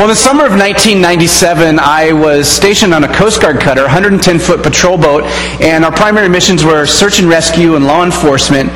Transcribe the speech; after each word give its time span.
Well, 0.00 0.08
in 0.08 0.14
the 0.14 0.16
summer 0.16 0.46
of 0.46 0.52
1997, 0.52 1.78
I 1.78 2.14
was 2.14 2.48
stationed 2.48 2.94
on 2.94 3.04
a 3.04 3.14
Coast 3.14 3.42
Guard 3.42 3.60
cutter, 3.60 3.82
110 3.82 4.38
foot 4.38 4.62
patrol 4.62 4.96
boat, 4.96 5.24
and 5.60 5.84
our 5.84 5.92
primary 5.92 6.30
missions 6.30 6.64
were 6.64 6.86
search 6.86 7.18
and 7.18 7.28
rescue 7.28 7.74
and 7.74 7.86
law 7.86 8.02
enforcement. 8.02 8.70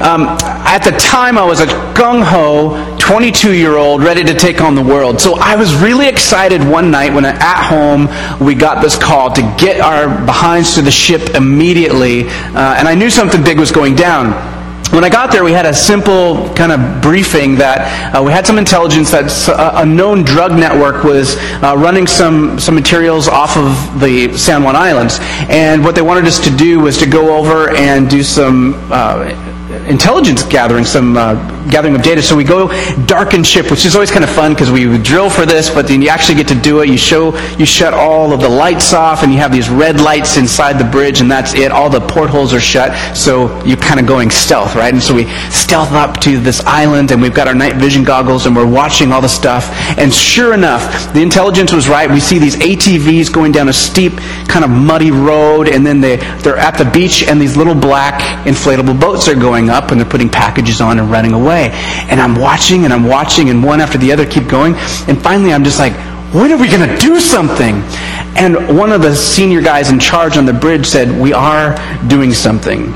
Um, 0.00 0.28
at 0.38 0.84
the 0.84 0.92
time, 0.92 1.36
I 1.36 1.44
was 1.44 1.58
a 1.58 1.66
gung 1.66 2.22
ho 2.22 2.96
22 3.00 3.54
year 3.54 3.76
old 3.76 4.04
ready 4.04 4.22
to 4.22 4.34
take 4.34 4.60
on 4.60 4.76
the 4.76 4.82
world. 4.82 5.20
So 5.20 5.34
I 5.40 5.56
was 5.56 5.74
really 5.74 6.06
excited 6.06 6.62
one 6.62 6.92
night 6.92 7.12
when 7.12 7.24
at 7.24 7.68
home 7.68 8.06
we 8.38 8.54
got 8.54 8.80
this 8.80 8.96
call 8.96 9.32
to 9.32 9.42
get 9.58 9.80
our 9.80 10.06
behinds 10.26 10.76
to 10.76 10.82
the 10.82 10.92
ship 10.92 11.34
immediately, 11.34 12.28
uh, 12.28 12.76
and 12.78 12.86
I 12.86 12.94
knew 12.94 13.10
something 13.10 13.42
big 13.42 13.58
was 13.58 13.72
going 13.72 13.96
down 13.96 14.57
when 14.90 15.04
I 15.04 15.10
got 15.10 15.30
there, 15.30 15.44
we 15.44 15.52
had 15.52 15.66
a 15.66 15.74
simple 15.74 16.48
kind 16.54 16.72
of 16.72 17.02
briefing 17.02 17.56
that 17.56 18.14
uh, 18.14 18.22
we 18.22 18.32
had 18.32 18.46
some 18.46 18.56
intelligence 18.56 19.10
that 19.10 19.30
a 19.76 19.84
known 19.84 20.24
drug 20.24 20.52
network 20.52 21.04
was 21.04 21.36
uh, 21.62 21.74
running 21.76 22.06
some, 22.06 22.58
some 22.58 22.74
materials 22.74 23.28
off 23.28 23.56
of 23.56 24.00
the 24.00 24.36
San 24.36 24.62
Juan 24.62 24.76
Islands. 24.76 25.18
And 25.50 25.84
what 25.84 25.94
they 25.94 26.00
wanted 26.00 26.24
us 26.24 26.38
to 26.44 26.56
do 26.56 26.80
was 26.80 26.96
to 26.98 27.06
go 27.06 27.36
over 27.36 27.70
and 27.76 28.08
do 28.08 28.22
some 28.22 28.74
uh, 28.90 29.28
intelligence 29.88 30.42
gathering, 30.42 30.84
some 30.84 31.16
uh, 31.18 31.34
gathering 31.70 31.94
of 31.94 32.02
data. 32.02 32.22
So 32.22 32.36
we 32.36 32.44
go 32.44 32.68
darken 33.06 33.44
ship, 33.44 33.70
which 33.70 33.84
is 33.84 33.94
always 33.94 34.10
kind 34.10 34.24
of 34.24 34.30
fun 34.30 34.52
because 34.52 34.70
we 34.70 34.98
drill 34.98 35.30
for 35.30 35.46
this, 35.46 35.70
but 35.70 35.86
then 35.86 36.02
you 36.02 36.08
actually 36.08 36.36
get 36.36 36.48
to 36.48 36.54
do 36.54 36.80
it. 36.80 36.88
You 36.88 36.96
show, 36.96 37.36
you 37.56 37.66
shut 37.66 37.94
all 37.94 38.32
of 38.32 38.40
the 38.40 38.48
lights 38.48 38.92
off, 38.92 39.22
and 39.22 39.32
you 39.32 39.38
have 39.38 39.52
these 39.52 39.68
red 39.68 40.00
lights 40.00 40.36
inside 40.36 40.78
the 40.78 40.90
bridge, 40.90 41.20
and 41.20 41.30
that's 41.30 41.54
it. 41.54 41.70
All 41.70 41.90
the 41.90 42.00
portholes 42.00 42.52
are 42.52 42.60
shut, 42.60 43.16
so 43.16 43.62
you're 43.64 43.76
kind 43.76 44.00
of 44.00 44.06
going 44.06 44.30
stealth, 44.30 44.74
right? 44.74 44.92
And 44.92 45.02
so 45.02 45.14
we 45.14 45.24
stealth 45.50 45.92
up 45.92 46.20
to 46.22 46.38
this 46.38 46.60
island, 46.64 47.10
and 47.10 47.20
we've 47.20 47.34
got 47.34 47.48
our 47.48 47.54
night 47.54 47.76
vision 47.76 48.04
goggles, 48.04 48.46
and 48.46 48.54
we're 48.54 48.70
watching 48.70 49.12
all 49.12 49.20
the 49.20 49.28
stuff. 49.28 49.68
And 49.98 50.12
sure 50.12 50.54
enough, 50.54 51.12
the 51.12 51.22
intelligence 51.22 51.72
was 51.72 51.88
right. 51.88 52.10
We 52.10 52.20
see 52.20 52.38
these 52.38 52.56
ATVs 52.56 53.32
going 53.32 53.52
down 53.52 53.68
a 53.68 53.72
steep, 53.72 54.16
kind 54.48 54.64
of 54.64 54.70
muddy 54.70 55.10
road, 55.10 55.68
and 55.68 55.86
then 55.86 56.00
they, 56.00 56.16
they're 56.42 56.56
at 56.56 56.78
the 56.78 56.84
beach, 56.84 57.22
and 57.22 57.40
these 57.40 57.56
little 57.56 57.74
black 57.74 58.46
inflatable 58.46 59.00
boats 59.00 59.28
are 59.28 59.34
going 59.34 59.70
up, 59.70 59.90
and 59.90 60.00
they're 60.00 60.08
putting 60.08 60.28
packages 60.28 60.80
on 60.80 60.98
and 60.98 61.10
running 61.10 61.32
away. 61.32 61.57
And 61.66 62.20
I'm 62.20 62.36
watching 62.36 62.84
and 62.84 62.92
I'm 62.92 63.04
watching, 63.04 63.50
and 63.50 63.62
one 63.62 63.80
after 63.80 63.98
the 63.98 64.12
other 64.12 64.26
keep 64.26 64.48
going. 64.48 64.74
And 65.08 65.20
finally, 65.20 65.52
I'm 65.52 65.64
just 65.64 65.78
like, 65.78 65.92
when 66.32 66.52
are 66.52 66.58
we 66.58 66.68
going 66.68 66.86
to 66.86 66.96
do 66.98 67.20
something? 67.20 67.82
And 68.36 68.76
one 68.76 68.92
of 68.92 69.02
the 69.02 69.14
senior 69.16 69.62
guys 69.62 69.90
in 69.90 69.98
charge 69.98 70.36
on 70.36 70.44
the 70.44 70.52
bridge 70.52 70.86
said, 70.86 71.20
We 71.20 71.32
are 71.32 71.74
doing 72.06 72.32
something. 72.34 72.92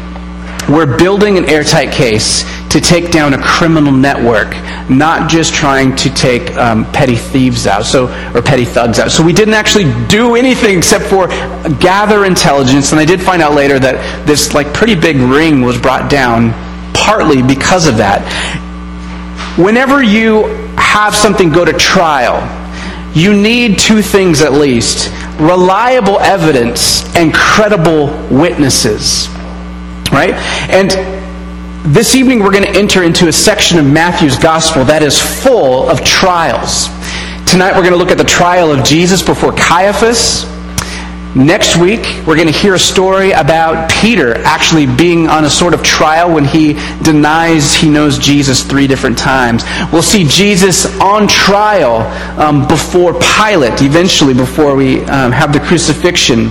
We're 0.68 0.96
building 0.96 1.38
an 1.38 1.46
airtight 1.46 1.92
case 1.92 2.44
to 2.70 2.80
take 2.80 3.10
down 3.10 3.34
a 3.34 3.42
criminal 3.42 3.90
network, 3.92 4.54
not 4.88 5.28
just 5.28 5.52
trying 5.52 5.96
to 5.96 6.08
take 6.14 6.54
um, 6.56 6.84
petty 6.92 7.16
thieves 7.16 7.66
out, 7.66 7.84
so 7.84 8.06
or 8.34 8.42
petty 8.42 8.64
thugs 8.64 8.98
out. 8.98 9.10
So 9.10 9.24
we 9.24 9.32
didn't 9.32 9.54
actually 9.54 9.92
do 10.06 10.36
anything 10.36 10.78
except 10.78 11.04
for 11.04 11.26
gather 11.80 12.24
intelligence. 12.24 12.92
And 12.92 13.00
I 13.00 13.04
did 13.04 13.20
find 13.20 13.42
out 13.42 13.54
later 13.54 13.78
that 13.78 14.26
this 14.26 14.54
like 14.54 14.72
pretty 14.72 14.94
big 14.94 15.16
ring 15.16 15.62
was 15.62 15.78
brought 15.78 16.10
down 16.10 16.52
partly 17.02 17.42
because 17.42 17.86
of 17.86 17.96
that. 17.96 18.22
Whenever 19.58 20.02
you 20.02 20.44
have 20.76 21.14
something 21.14 21.50
go 21.50 21.64
to 21.64 21.72
trial, 21.72 22.40
you 23.14 23.34
need 23.34 23.78
two 23.78 24.00
things 24.00 24.40
at 24.40 24.52
least 24.52 25.10
reliable 25.38 26.20
evidence 26.20 27.04
and 27.16 27.34
credible 27.34 28.06
witnesses. 28.30 29.28
Right? 30.12 30.34
And 30.70 30.90
this 31.94 32.14
evening 32.14 32.40
we're 32.40 32.52
going 32.52 32.72
to 32.72 32.78
enter 32.78 33.02
into 33.02 33.26
a 33.26 33.32
section 33.32 33.78
of 33.78 33.84
Matthew's 33.84 34.38
gospel 34.38 34.84
that 34.84 35.02
is 35.02 35.18
full 35.18 35.90
of 35.90 36.04
trials. 36.04 36.86
Tonight 37.50 37.72
we're 37.74 37.82
going 37.82 37.92
to 37.92 37.96
look 37.96 38.12
at 38.12 38.18
the 38.18 38.24
trial 38.24 38.70
of 38.70 38.84
Jesus 38.84 39.22
before 39.22 39.52
Caiaphas. 39.52 40.44
Next 41.34 41.78
week, 41.78 42.02
we're 42.26 42.36
going 42.36 42.46
to 42.46 42.52
hear 42.52 42.74
a 42.74 42.78
story 42.78 43.32
about 43.32 43.90
Peter 43.90 44.36
actually 44.44 44.84
being 44.84 45.28
on 45.28 45.46
a 45.46 45.50
sort 45.50 45.72
of 45.72 45.82
trial 45.82 46.34
when 46.34 46.44
he 46.44 46.74
denies 47.02 47.72
he 47.72 47.88
knows 47.88 48.18
Jesus 48.18 48.62
three 48.62 48.86
different 48.86 49.16
times. 49.16 49.64
We'll 49.90 50.02
see 50.02 50.24
Jesus 50.24 50.84
on 51.00 51.26
trial 51.26 52.02
um, 52.38 52.68
before 52.68 53.14
Pilate, 53.14 53.80
eventually, 53.80 54.34
before 54.34 54.76
we 54.76 55.00
um, 55.04 55.32
have 55.32 55.54
the 55.54 55.60
crucifixion. 55.60 56.50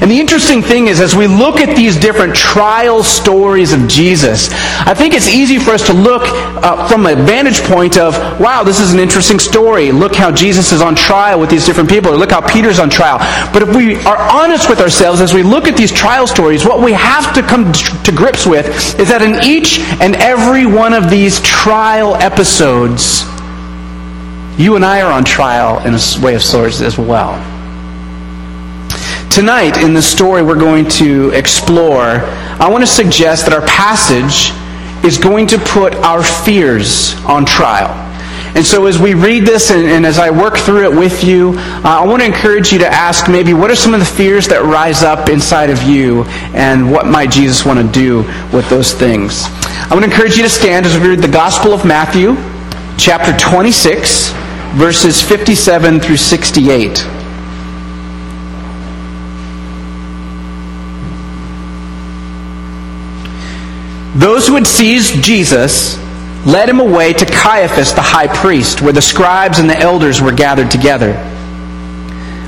And 0.00 0.10
the 0.10 0.18
interesting 0.18 0.62
thing 0.62 0.86
is, 0.86 1.00
as 1.00 1.14
we 1.16 1.26
look 1.26 1.56
at 1.56 1.76
these 1.76 1.96
different 1.96 2.34
trial 2.34 3.02
stories 3.02 3.72
of 3.72 3.88
Jesus, 3.88 4.50
I 4.86 4.94
think 4.94 5.14
it's 5.14 5.28
easy 5.28 5.58
for 5.58 5.72
us 5.72 5.86
to 5.86 5.92
look 5.92 6.22
uh, 6.24 6.88
from 6.88 7.06
a 7.06 7.14
vantage 7.14 7.60
point 7.62 7.98
of, 7.98 8.14
wow, 8.40 8.62
this 8.62 8.80
is 8.80 8.92
an 8.92 9.00
interesting 9.00 9.38
story. 9.38 9.90
Look 9.90 10.14
how 10.14 10.30
Jesus 10.30 10.72
is 10.72 10.80
on 10.80 10.94
trial 10.94 11.40
with 11.40 11.50
these 11.50 11.66
different 11.66 11.88
people, 11.88 12.12
or 12.12 12.16
look 12.16 12.30
how 12.30 12.40
Peter's 12.40 12.78
on 12.78 12.90
trial. 12.90 13.18
But 13.52 13.62
if 13.62 13.74
we 13.74 13.96
are 14.04 14.18
honest 14.30 14.68
with 14.68 14.80
ourselves 14.80 15.20
as 15.20 15.34
we 15.34 15.42
look 15.42 15.66
at 15.66 15.76
these 15.76 15.92
trial 15.92 16.26
stories, 16.26 16.64
what 16.64 16.80
we 16.80 16.92
have 16.92 17.34
to 17.34 17.42
come 17.42 17.72
to 17.72 18.12
grips 18.12 18.46
with 18.46 18.66
is 19.00 19.08
that 19.08 19.22
in 19.22 19.42
each 19.42 19.80
and 20.00 20.16
every 20.16 20.66
one 20.66 20.92
of 20.92 21.10
these 21.10 21.40
trial 21.40 22.14
episodes, 22.16 23.24
you 24.58 24.76
and 24.76 24.84
I 24.84 25.02
are 25.02 25.12
on 25.12 25.24
trial 25.24 25.78
in 25.86 25.94
a 25.94 26.24
way 26.24 26.34
of 26.34 26.42
sorts 26.42 26.80
as 26.80 26.98
well. 26.98 27.57
Tonight, 29.38 29.76
in 29.84 29.94
the 29.94 30.02
story 30.02 30.42
we're 30.42 30.58
going 30.58 30.88
to 30.88 31.30
explore, 31.30 32.24
I 32.58 32.68
want 32.68 32.82
to 32.82 32.88
suggest 32.88 33.46
that 33.46 33.54
our 33.54 33.64
passage 33.68 34.50
is 35.06 35.16
going 35.16 35.46
to 35.46 35.58
put 35.58 35.94
our 35.94 36.24
fears 36.24 37.14
on 37.24 37.46
trial. 37.46 37.94
And 38.56 38.66
so, 38.66 38.86
as 38.86 38.98
we 38.98 39.14
read 39.14 39.44
this 39.44 39.70
and, 39.70 39.86
and 39.86 40.04
as 40.04 40.18
I 40.18 40.28
work 40.30 40.56
through 40.56 40.90
it 40.90 40.98
with 40.98 41.22
you, 41.22 41.52
uh, 41.56 41.82
I 41.84 42.04
want 42.04 42.20
to 42.20 42.26
encourage 42.26 42.72
you 42.72 42.80
to 42.80 42.88
ask 42.88 43.30
maybe 43.30 43.54
what 43.54 43.70
are 43.70 43.76
some 43.76 43.94
of 43.94 44.00
the 44.00 44.06
fears 44.06 44.48
that 44.48 44.60
rise 44.64 45.04
up 45.04 45.28
inside 45.28 45.70
of 45.70 45.84
you, 45.84 46.24
and 46.52 46.90
what 46.90 47.06
might 47.06 47.30
Jesus 47.30 47.64
want 47.64 47.78
to 47.78 47.92
do 47.92 48.24
with 48.52 48.68
those 48.68 48.92
things? 48.92 49.44
I 49.44 49.90
want 49.92 50.04
to 50.04 50.10
encourage 50.10 50.36
you 50.36 50.42
to 50.42 50.50
stand 50.50 50.84
as 50.84 50.98
we 50.98 51.10
read 51.10 51.20
the 51.20 51.28
Gospel 51.28 51.72
of 51.72 51.84
Matthew, 51.84 52.34
chapter 52.98 53.38
26, 53.38 54.30
verses 54.74 55.22
57 55.22 56.00
through 56.00 56.16
68. 56.16 57.17
Those 64.14 64.46
who 64.46 64.54
had 64.54 64.66
seized 64.66 65.22
Jesus 65.22 65.98
led 66.46 66.68
him 66.68 66.80
away 66.80 67.12
to 67.12 67.26
Caiaphas 67.26 67.94
the 67.94 68.02
high 68.02 68.28
priest, 68.28 68.80
where 68.80 68.92
the 68.92 69.02
scribes 69.02 69.58
and 69.58 69.68
the 69.68 69.78
elders 69.78 70.22
were 70.22 70.32
gathered 70.32 70.70
together. 70.70 71.12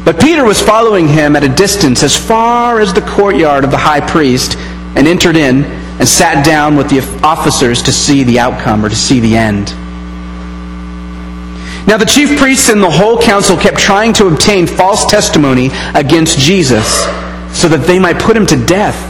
But 0.05 0.21
Peter 0.21 0.45
was 0.45 0.61
following 0.61 1.07
him 1.07 1.37
at 1.37 1.45
a 1.45 1.49
distance 1.49 2.03
as 2.03 2.17
far 2.17 2.81
as 2.81 2.95
the 2.95 3.03
courtyard 3.03 3.65
of 3.65 3.71
the 3.71 3.77
high 3.77 4.01
priest 4.01 4.57
and 4.97 5.07
entered 5.07 5.37
in 5.37 5.65
and 5.65 6.09
sat 6.09 6.45
down 6.45 6.77
with 6.77 6.89
the 6.89 7.01
officers 7.23 7.83
to 7.83 7.93
see 7.93 8.25
the 8.25 8.39
outcome 8.39 8.85
or 8.85 8.89
to 8.89 8.97
see 8.97 9.21
the 9.21 9.37
end. 9.37 9.67
Now, 11.87 11.97
the 11.97 12.07
chief 12.07 12.39
priests 12.39 12.71
and 12.71 12.83
the 12.83 12.91
whole 12.91 13.21
council 13.21 13.57
kept 13.57 13.79
trying 13.79 14.13
to 14.15 14.27
obtain 14.27 14.67
false 14.67 15.05
testimony 15.07 15.71
against 15.95 16.39
Jesus 16.39 17.05
so 17.53 17.69
that 17.69 17.85
they 17.87 17.99
might 17.99 18.19
put 18.19 18.37
him 18.37 18.47
to 18.47 18.67
death. 18.67 19.10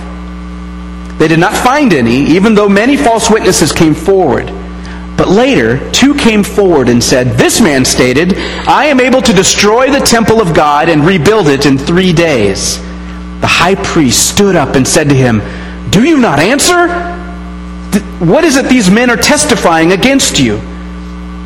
They 1.20 1.28
did 1.28 1.38
not 1.38 1.54
find 1.54 1.92
any, 1.92 2.16
even 2.28 2.54
though 2.54 2.66
many 2.66 2.96
false 2.96 3.30
witnesses 3.30 3.72
came 3.72 3.94
forward. 3.94 4.46
But 5.18 5.28
later, 5.28 5.92
two 5.92 6.14
came 6.14 6.42
forward 6.42 6.88
and 6.88 7.04
said, 7.04 7.36
This 7.36 7.60
man 7.60 7.84
stated, 7.84 8.38
I 8.66 8.86
am 8.86 9.00
able 9.00 9.20
to 9.20 9.34
destroy 9.34 9.90
the 9.90 10.00
temple 10.00 10.40
of 10.40 10.54
God 10.54 10.88
and 10.88 11.04
rebuild 11.04 11.48
it 11.48 11.66
in 11.66 11.76
three 11.76 12.14
days. 12.14 12.78
The 13.42 13.46
high 13.46 13.74
priest 13.74 14.30
stood 14.30 14.56
up 14.56 14.76
and 14.76 14.88
said 14.88 15.10
to 15.10 15.14
him, 15.14 15.42
Do 15.90 16.04
you 16.04 16.16
not 16.16 16.38
answer? 16.38 16.88
What 18.24 18.44
is 18.44 18.56
it 18.56 18.70
these 18.70 18.90
men 18.90 19.10
are 19.10 19.16
testifying 19.18 19.92
against 19.92 20.40
you? 20.40 20.56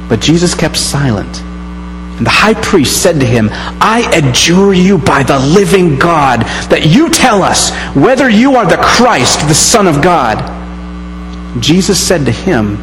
But 0.08 0.20
Jesus 0.20 0.54
kept 0.54 0.76
silent. 0.76 1.42
And 2.16 2.26
the 2.26 2.30
high 2.30 2.54
priest 2.54 3.02
said 3.02 3.18
to 3.20 3.26
him, 3.26 3.48
I 3.52 4.08
adjure 4.14 4.72
you 4.72 4.98
by 4.98 5.24
the 5.24 5.38
living 5.38 5.98
God 5.98 6.40
that 6.70 6.86
you 6.86 7.10
tell 7.10 7.42
us 7.42 7.70
whether 7.94 8.28
you 8.28 8.54
are 8.54 8.66
the 8.66 8.76
Christ, 8.76 9.40
the 9.48 9.54
Son 9.54 9.88
of 9.88 10.00
God. 10.00 10.38
Jesus 11.60 11.98
said 11.98 12.24
to 12.26 12.32
him, 12.32 12.78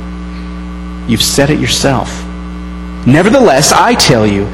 You've 1.08 1.24
said 1.24 1.50
it 1.50 1.60
yourself. 1.60 2.10
Nevertheless, 3.08 3.72
I 3.72 3.96
tell 3.96 4.28
you, 4.28 4.46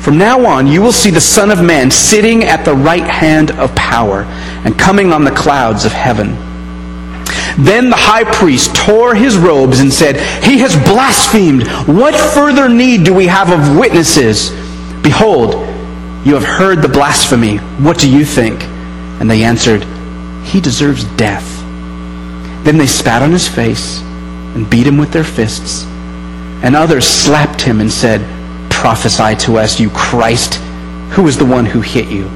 from 0.00 0.18
now 0.18 0.46
on 0.46 0.66
you 0.66 0.82
will 0.82 0.92
see 0.92 1.10
the 1.10 1.20
Son 1.20 1.50
of 1.50 1.62
Man 1.62 1.90
sitting 1.90 2.44
at 2.44 2.64
the 2.64 2.74
right 2.74 3.04
hand 3.04 3.50
of 3.52 3.74
power 3.74 4.22
and 4.64 4.78
coming 4.78 5.12
on 5.12 5.24
the 5.24 5.30
clouds 5.30 5.84
of 5.84 5.92
heaven. 5.92 6.51
Then 7.58 7.90
the 7.90 7.96
high 7.96 8.24
priest 8.24 8.74
tore 8.74 9.14
his 9.14 9.36
robes 9.36 9.80
and 9.80 9.92
said, 9.92 10.16
He 10.44 10.58
has 10.58 10.74
blasphemed. 10.88 11.66
What 11.86 12.14
further 12.34 12.68
need 12.68 13.04
do 13.04 13.14
we 13.14 13.26
have 13.26 13.50
of 13.50 13.76
witnesses? 13.76 14.50
Behold, 15.02 15.54
you 16.24 16.34
have 16.34 16.44
heard 16.44 16.82
the 16.82 16.88
blasphemy. 16.88 17.58
What 17.58 17.98
do 17.98 18.10
you 18.10 18.24
think? 18.24 18.62
And 19.20 19.30
they 19.30 19.42
answered, 19.42 19.84
He 20.44 20.60
deserves 20.60 21.04
death. 21.16 21.48
Then 22.64 22.78
they 22.78 22.86
spat 22.86 23.22
on 23.22 23.32
his 23.32 23.48
face 23.48 24.00
and 24.00 24.68
beat 24.68 24.86
him 24.86 24.98
with 24.98 25.12
their 25.12 25.24
fists. 25.24 25.84
And 26.62 26.76
others 26.76 27.06
slapped 27.06 27.60
him 27.60 27.80
and 27.80 27.90
said, 27.90 28.20
prophesy 28.82 29.36
to 29.36 29.58
us, 29.58 29.78
you 29.78 29.88
Christ, 29.90 30.54
who 31.10 31.28
is 31.28 31.38
the 31.38 31.44
one 31.44 31.64
who 31.64 31.80
hit 31.80 32.08
you? 32.08 32.28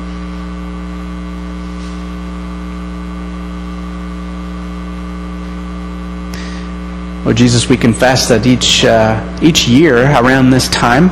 Lord 7.26 7.38
Jesus, 7.38 7.68
we 7.68 7.76
confess 7.76 8.28
that 8.28 8.46
each, 8.46 8.84
uh, 8.84 9.20
each 9.42 9.66
year 9.66 9.96
around 9.96 10.50
this 10.50 10.68
time, 10.68 11.10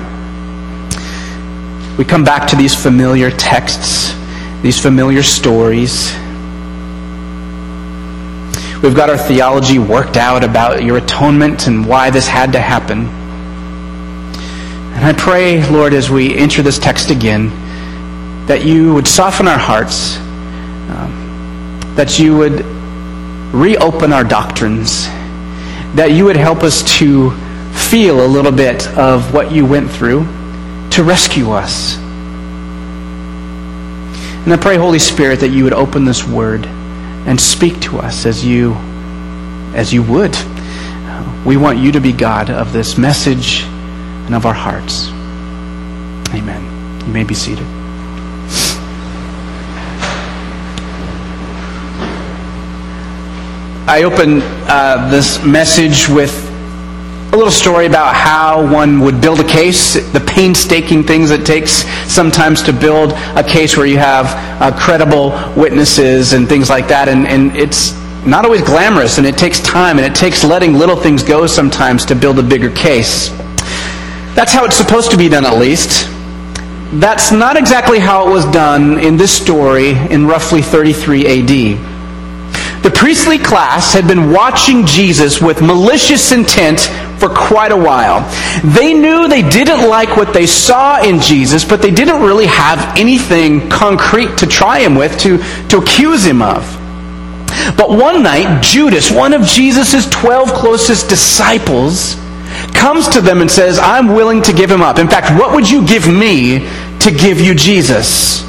we 1.99 2.05
come 2.05 2.23
back 2.23 2.47
to 2.51 2.55
these 2.55 2.73
familiar 2.73 3.33
texts, 3.33 4.15
these 4.63 4.79
familiar 4.79 5.25
stories. 5.25 6.15
We've 8.81 8.95
got 8.95 9.11
our 9.11 9.19
theology 9.19 9.81
worked 9.81 10.17
out 10.17 10.45
about 10.45 10.85
your 10.85 10.99
atonement 10.99 11.67
and 11.67 11.85
why 11.85 12.11
this 12.11 12.29
had 12.29 12.53
to 12.53 12.61
happen. 12.61 13.09
And 14.95 15.05
I 15.05 15.15
pray, 15.15 15.69
Lord, 15.69 15.95
as 15.95 16.11
we 16.11 16.37
enter 16.37 16.63
this 16.63 16.79
text 16.79 17.11
again, 17.11 17.49
that 18.47 18.65
you 18.65 18.95
would 18.95 19.09
soften 19.09 19.49
our 19.49 19.59
hearts, 19.59 20.17
um, 20.17 21.93
that 21.97 22.21
you 22.21 22.37
would 22.37 22.65
reopen 23.53 24.13
our 24.13 24.23
doctrines 24.23 25.09
that 25.95 26.11
you 26.13 26.25
would 26.25 26.37
help 26.37 26.63
us 26.63 26.83
to 26.99 27.31
feel 27.91 28.25
a 28.25 28.29
little 28.29 28.53
bit 28.53 28.87
of 28.97 29.33
what 29.33 29.53
you 29.53 29.65
went 29.65 29.91
through 29.91 30.25
to 30.91 31.03
rescue 31.03 31.51
us. 31.51 31.97
And 34.45 34.53
I 34.53 34.57
pray, 34.57 34.77
Holy 34.77 34.99
Spirit, 34.99 35.41
that 35.41 35.49
you 35.49 35.65
would 35.65 35.73
open 35.73 36.05
this 36.05 36.27
word 36.27 36.67
and 36.67 37.41
speak 37.41 37.81
to 37.83 37.99
us 37.99 38.27
as 38.27 38.45
you 38.45 38.75
as 39.75 39.93
you 39.93 40.03
would. 40.03 40.37
We 41.45 41.57
want 41.57 41.79
you 41.79 41.93
to 41.93 42.01
be 42.01 42.13
God 42.13 42.51
of 42.51 42.73
this 42.73 42.97
message 42.97 43.65
and 43.65 44.35
of 44.35 44.47
our 44.47 44.55
hearts. 44.55 45.09
Amen. 46.35 47.07
You 47.07 47.13
may 47.13 47.25
be 47.25 47.35
seated. 47.35 47.67
I 53.87 54.05
open 54.05 54.41
uh, 54.43 55.11
this 55.11 55.45
message 55.45 56.09
with 56.09 56.33
a 57.35 57.37
little 57.37 57.53
story 57.53 57.85
about 57.85 58.15
how 58.15 58.67
one 58.73 59.01
would 59.01 59.21
build 59.21 59.41
a 59.41 59.45
case, 59.45 59.93
the 60.13 60.25
painstaking 60.27 61.03
things 61.03 61.31
it 61.31 61.45
takes 61.45 61.85
sometimes 62.11 62.63
to 62.63 62.73
build 62.73 63.13
a 63.37 63.45
case 63.45 63.77
where 63.77 63.85
you 63.85 63.99
have 63.99 64.25
uh, 64.63 64.75
credible 64.75 65.33
witnesses 65.55 66.33
and 66.33 66.49
things 66.49 66.71
like 66.71 66.89
that. 66.89 67.11
And, 67.11 67.27
and 67.27 67.55
it's 67.59 67.93
not 68.25 68.47
always 68.47 68.63
glamorous, 68.63 69.19
and 69.19 69.27
it 69.27 69.37
takes 69.37 69.61
time, 69.61 69.99
and 69.99 70.07
it 70.07 70.15
takes 70.15 70.43
letting 70.45 70.73
little 70.73 70.97
things 70.97 71.23
go 71.23 71.47
sometimes 71.47 72.07
to 72.07 72.15
build 72.15 72.39
a 72.39 72.43
bigger 72.43 72.71
case. 72.71 73.29
That's 74.35 74.55
how 74.55 74.65
it's 74.65 74.77
supposed 74.77 75.11
to 75.11 75.19
be 75.19 75.29
done, 75.29 75.45
at 75.45 75.59
least. 75.59 76.09
That's 77.01 77.33
not 77.33 77.59
exactly 77.59 77.99
how 77.99 78.29
it 78.29 78.31
was 78.31 78.47
done 78.47 78.99
in 78.99 79.19
this 79.19 79.31
story 79.31 79.91
in 79.91 80.27
roughly 80.27 80.63
33 80.63 81.77
AD. 81.77 81.94
The 82.85 82.91
priestly 82.91 83.39
class 83.39 83.95
had 83.95 84.07
been 84.07 84.31
watching 84.31 84.85
Jesus 84.85 85.41
with 85.41 85.63
malicious 85.63 86.33
intent 86.33 86.81
for 87.19 87.31
quite 87.31 87.73
a 87.73 87.77
while. 87.77 88.21
They 88.63 88.93
knew 88.93 89.27
they 89.27 89.41
didn't 89.41 89.89
like 89.89 90.19
what 90.19 90.35
they 90.35 90.45
saw 90.45 91.03
in 91.03 91.19
Jesus, 91.19 91.65
but 91.65 91.81
they 91.81 91.91
didn't 91.91 92.21
really 92.21 92.45
have 92.45 92.99
anything 92.99 93.71
concrete 93.71 94.37
to 94.37 94.47
try 94.47 94.81
him 94.81 94.97
with, 94.97 95.19
to, 95.21 95.39
to 95.71 95.79
accuse 95.79 96.27
him 96.27 96.43
of. 96.43 96.63
But 97.79 97.89
one 97.89 98.23
night, 98.23 98.63
Judas, 98.63 99.11
one 99.11 99.33
of 99.33 99.45
Jesus' 99.45 100.07
12 100.11 100.53
closest 100.53 101.09
disciples, 101.09 102.17
comes 102.75 103.09
to 103.09 103.23
them 103.23 103.41
and 103.41 103.51
says, 103.51 103.79
I'm 103.79 104.09
willing 104.09 104.43
to 104.43 104.53
give 104.53 104.71
him 104.71 104.83
up. 104.83 104.99
In 104.99 105.09
fact, 105.09 105.41
what 105.41 105.55
would 105.55 105.71
you 105.71 105.87
give 105.87 106.07
me 106.07 106.69
to 106.99 107.11
give 107.11 107.41
you 107.41 107.55
Jesus? 107.55 108.45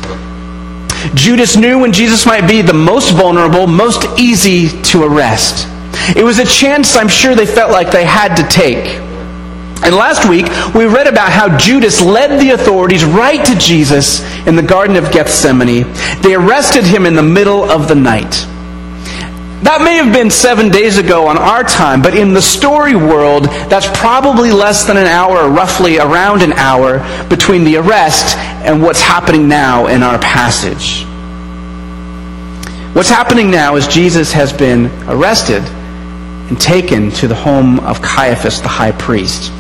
Judas 1.14 1.56
knew 1.56 1.80
when 1.80 1.92
Jesus 1.92 2.26
might 2.26 2.48
be 2.48 2.62
the 2.62 2.74
most 2.74 3.12
vulnerable, 3.12 3.68
most 3.68 4.06
easy 4.20 4.70
to 4.84 5.04
arrest. 5.04 5.68
It 6.16 6.24
was 6.24 6.40
a 6.40 6.46
chance 6.46 6.96
I'm 6.96 7.08
sure 7.08 7.36
they 7.36 7.46
felt 7.46 7.72
like 7.72 7.92
they 7.92 8.06
had 8.06 8.36
to 8.36 8.44
take. 8.48 8.86
And 9.84 9.94
last 9.96 10.28
week, 10.28 10.46
we 10.74 10.86
read 10.86 11.08
about 11.08 11.32
how 11.32 11.58
Judas 11.58 12.02
led 12.02 12.40
the 12.40 12.52
authorities 12.52 13.06
right 13.06 13.46
to 13.46 13.56
Jesus 13.56 14.22
in 14.48 14.56
the 14.56 14.64
Garden 14.64 14.96
of 14.96 15.12
Gethsemane. 15.12 15.86
They 16.22 16.34
arrested 16.34 16.86
him 16.86 17.06
in 17.06 17.14
the 17.14 17.24
middle 17.24 17.64
of 17.64 17.88
the 17.88 17.96
night. 17.96 18.48
That 19.64 19.82
may 19.82 19.96
have 19.96 20.14
been 20.14 20.30
seven 20.30 20.70
days 20.70 20.98
ago 20.98 21.28
on 21.28 21.38
our 21.38 21.64
time, 21.64 22.02
but 22.02 22.16
in 22.16 22.34
the 22.34 22.42
story 22.42 22.96
world, 22.96 23.46
that's 23.46 23.88
probably 23.98 24.52
less 24.52 24.86
than 24.86 24.96
an 24.96 25.08
hour, 25.08 25.50
roughly 25.50 25.98
around 25.98 26.42
an 26.42 26.54
hour, 26.54 27.00
between 27.30 27.64
the 27.64 27.78
arrest 27.78 28.38
and 28.66 28.82
what's 28.82 29.02
happening 29.02 29.48
now 29.48 29.88
in 29.88 30.04
our 30.04 30.20
passage. 30.20 31.06
What's 32.96 33.10
happening 33.10 33.52
now 33.52 33.76
is 33.76 33.88
Jesus 33.88 34.32
has 34.32 34.52
been 34.52 34.88
arrested 35.08 35.64
and 36.50 36.60
taken 36.60 37.12
to 37.12 37.28
the 37.28 37.36
home 37.36 37.80
of 37.82 38.02
Caiaphas, 38.02 38.62
the 38.62 38.68
high 38.68 38.92
priest 38.94 39.52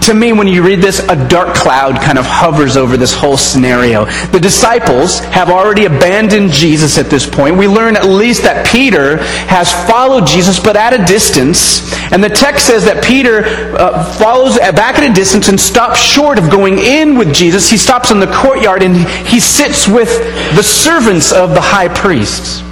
to 0.00 0.14
me, 0.14 0.32
when 0.32 0.48
you 0.48 0.62
read 0.62 0.80
this, 0.80 1.00
a 1.00 1.28
dark 1.28 1.54
cloud 1.54 2.00
kind 2.00 2.18
of 2.18 2.24
hovers 2.26 2.76
over 2.76 2.96
this 2.96 3.12
whole 3.12 3.36
scenario. 3.36 4.06
The 4.30 4.40
disciples 4.40 5.20
have 5.20 5.50
already 5.50 5.84
abandoned 5.84 6.50
Jesus 6.50 6.98
at 6.98 7.06
this 7.06 7.28
point. 7.28 7.56
We 7.56 7.68
learn 7.68 7.96
at 7.96 8.06
least 8.06 8.42
that 8.42 8.66
Peter 8.66 9.18
has 9.46 9.72
followed 9.88 10.26
Jesus, 10.26 10.58
but 10.58 10.76
at 10.76 10.92
a 10.92 11.04
distance. 11.04 11.92
And 12.12 12.22
the 12.22 12.28
text 12.28 12.66
says 12.66 12.84
that 12.84 13.04
Peter 13.04 13.44
uh, 13.44 14.04
follows 14.14 14.58
back 14.58 14.98
at 14.98 15.08
a 15.08 15.12
distance 15.12 15.48
and 15.48 15.60
stops 15.60 16.00
short 16.00 16.38
of 16.38 16.50
going 16.50 16.78
in 16.78 17.16
with 17.16 17.34
Jesus. 17.34 17.68
He 17.68 17.76
stops 17.76 18.10
in 18.10 18.20
the 18.20 18.32
courtyard 18.32 18.82
and 18.82 18.96
he 19.26 19.40
sits 19.40 19.86
with 19.86 20.08
the 20.56 20.62
servants 20.62 21.32
of 21.32 21.50
the 21.50 21.60
high 21.60 21.88
priest. 21.88 22.64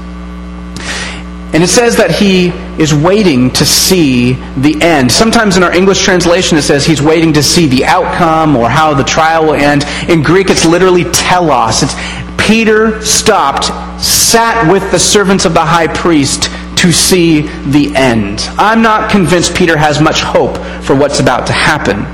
And 1.52 1.64
it 1.64 1.68
says 1.68 1.96
that 1.96 2.12
he 2.12 2.48
is 2.80 2.94
waiting 2.94 3.50
to 3.52 3.66
see 3.66 4.34
the 4.56 4.80
end. 4.80 5.10
Sometimes 5.10 5.56
in 5.56 5.64
our 5.64 5.72
English 5.72 6.04
translation 6.04 6.56
it 6.56 6.62
says 6.62 6.86
he's 6.86 7.02
waiting 7.02 7.32
to 7.32 7.42
see 7.42 7.66
the 7.66 7.84
outcome 7.84 8.54
or 8.54 8.68
how 8.68 8.94
the 8.94 9.02
trial 9.02 9.46
will 9.46 9.54
end. 9.54 9.84
In 10.08 10.22
Greek 10.22 10.48
it's 10.48 10.64
literally 10.64 11.04
telos. 11.10 11.82
It's 11.82 11.94
Peter 12.38 13.00
stopped, 13.04 13.64
sat 14.00 14.70
with 14.70 14.90
the 14.92 14.98
servants 14.98 15.44
of 15.44 15.52
the 15.52 15.64
high 15.64 15.88
priest 15.88 16.44
to 16.78 16.92
see 16.92 17.42
the 17.42 17.92
end. 17.96 18.40
I'm 18.56 18.80
not 18.80 19.10
convinced 19.10 19.54
Peter 19.54 19.76
has 19.76 20.00
much 20.00 20.22
hope 20.22 20.56
for 20.84 20.94
what's 20.94 21.20
about 21.20 21.48
to 21.48 21.52
happen. 21.52 22.06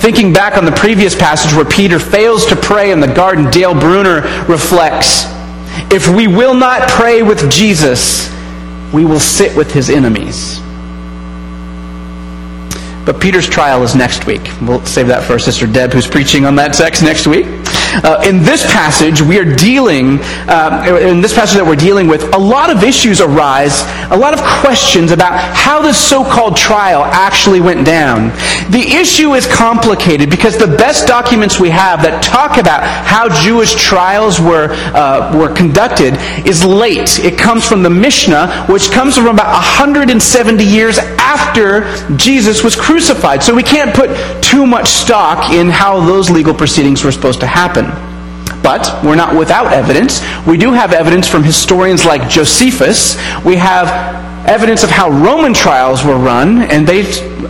Thinking 0.00 0.32
back 0.32 0.56
on 0.56 0.64
the 0.64 0.72
previous 0.72 1.14
passage 1.14 1.54
where 1.54 1.64
Peter 1.64 1.98
fails 1.98 2.46
to 2.46 2.56
pray 2.56 2.92
in 2.92 3.00
the 3.00 3.12
garden, 3.12 3.50
Dale 3.50 3.74
Bruner 3.74 4.20
reflects 4.46 5.24
if 5.90 6.08
we 6.08 6.26
will 6.26 6.54
not 6.54 6.88
pray 6.88 7.22
with 7.22 7.50
Jesus, 7.50 8.30
we 8.92 9.04
will 9.04 9.20
sit 9.20 9.56
with 9.56 9.70
his 9.72 9.90
enemies. 9.90 10.60
But 13.04 13.20
Peter's 13.20 13.48
trial 13.48 13.84
is 13.84 13.94
next 13.94 14.26
week. 14.26 14.50
We'll 14.62 14.84
save 14.84 15.06
that 15.06 15.22
for 15.24 15.34
our 15.34 15.38
sister 15.38 15.66
Deb, 15.66 15.92
who's 15.92 16.08
preaching 16.08 16.44
on 16.44 16.56
that 16.56 16.74
text 16.74 17.02
next 17.02 17.26
week. 17.26 17.46
Uh, 18.04 18.22
in 18.26 18.42
this 18.42 18.64
passage, 18.66 19.22
we 19.22 19.38
are 19.38 19.56
dealing, 19.56 20.18
uh, 20.48 20.98
in 21.00 21.20
this 21.20 21.32
passage 21.32 21.56
that 21.56 21.66
we're 21.66 21.76
dealing 21.76 22.08
with, 22.08 22.34
a 22.34 22.38
lot 22.38 22.70
of 22.70 22.82
issues 22.82 23.20
arise, 23.20 23.82
a 24.10 24.16
lot 24.16 24.34
of 24.34 24.40
questions 24.60 25.12
about 25.12 25.32
how 25.54 25.80
this 25.80 25.98
so-called 25.98 26.56
trial 26.56 27.04
actually 27.04 27.60
went 27.60 27.86
down. 27.86 28.28
The 28.70 28.84
issue 29.00 29.34
is 29.34 29.46
complicated 29.46 30.28
because 30.28 30.58
the 30.58 30.66
best 30.66 31.06
documents 31.06 31.58
we 31.58 31.70
have 31.70 32.02
that 32.02 32.22
talk 32.22 32.58
about 32.58 32.82
how 32.82 33.28
Jewish 33.42 33.74
trials 33.74 34.40
were, 34.40 34.68
uh, 34.94 35.36
were 35.36 35.52
conducted 35.54 36.14
is 36.46 36.64
late. 36.64 37.18
It 37.18 37.38
comes 37.38 37.66
from 37.66 37.82
the 37.82 37.90
Mishnah, 37.90 38.66
which 38.68 38.90
comes 38.90 39.16
from 39.16 39.26
about 39.26 39.52
170 39.52 40.64
years 40.64 40.98
after 40.98 41.86
Jesus 42.16 42.62
was 42.62 42.76
crucified. 42.76 43.42
So 43.42 43.54
we 43.54 43.62
can't 43.62 43.94
put 43.94 44.10
too 44.42 44.66
much 44.66 44.88
stock 44.88 45.52
in 45.52 45.68
how 45.68 46.00
those 46.04 46.30
legal 46.30 46.54
proceedings 46.54 47.02
were 47.02 47.12
supposed 47.12 47.40
to 47.40 47.46
happen. 47.46 47.85
But 48.66 49.04
we're 49.04 49.14
not 49.14 49.36
without 49.36 49.72
evidence. 49.72 50.20
We 50.44 50.58
do 50.58 50.72
have 50.72 50.92
evidence 50.92 51.28
from 51.28 51.44
historians 51.44 52.04
like 52.04 52.28
Josephus. 52.28 53.14
We 53.44 53.54
have 53.54 53.86
evidence 54.44 54.82
of 54.82 54.90
how 54.90 55.08
Roman 55.08 55.54
trials 55.54 56.04
were 56.04 56.18
run, 56.18 56.62
and 56.62 56.84
they 56.84 57.02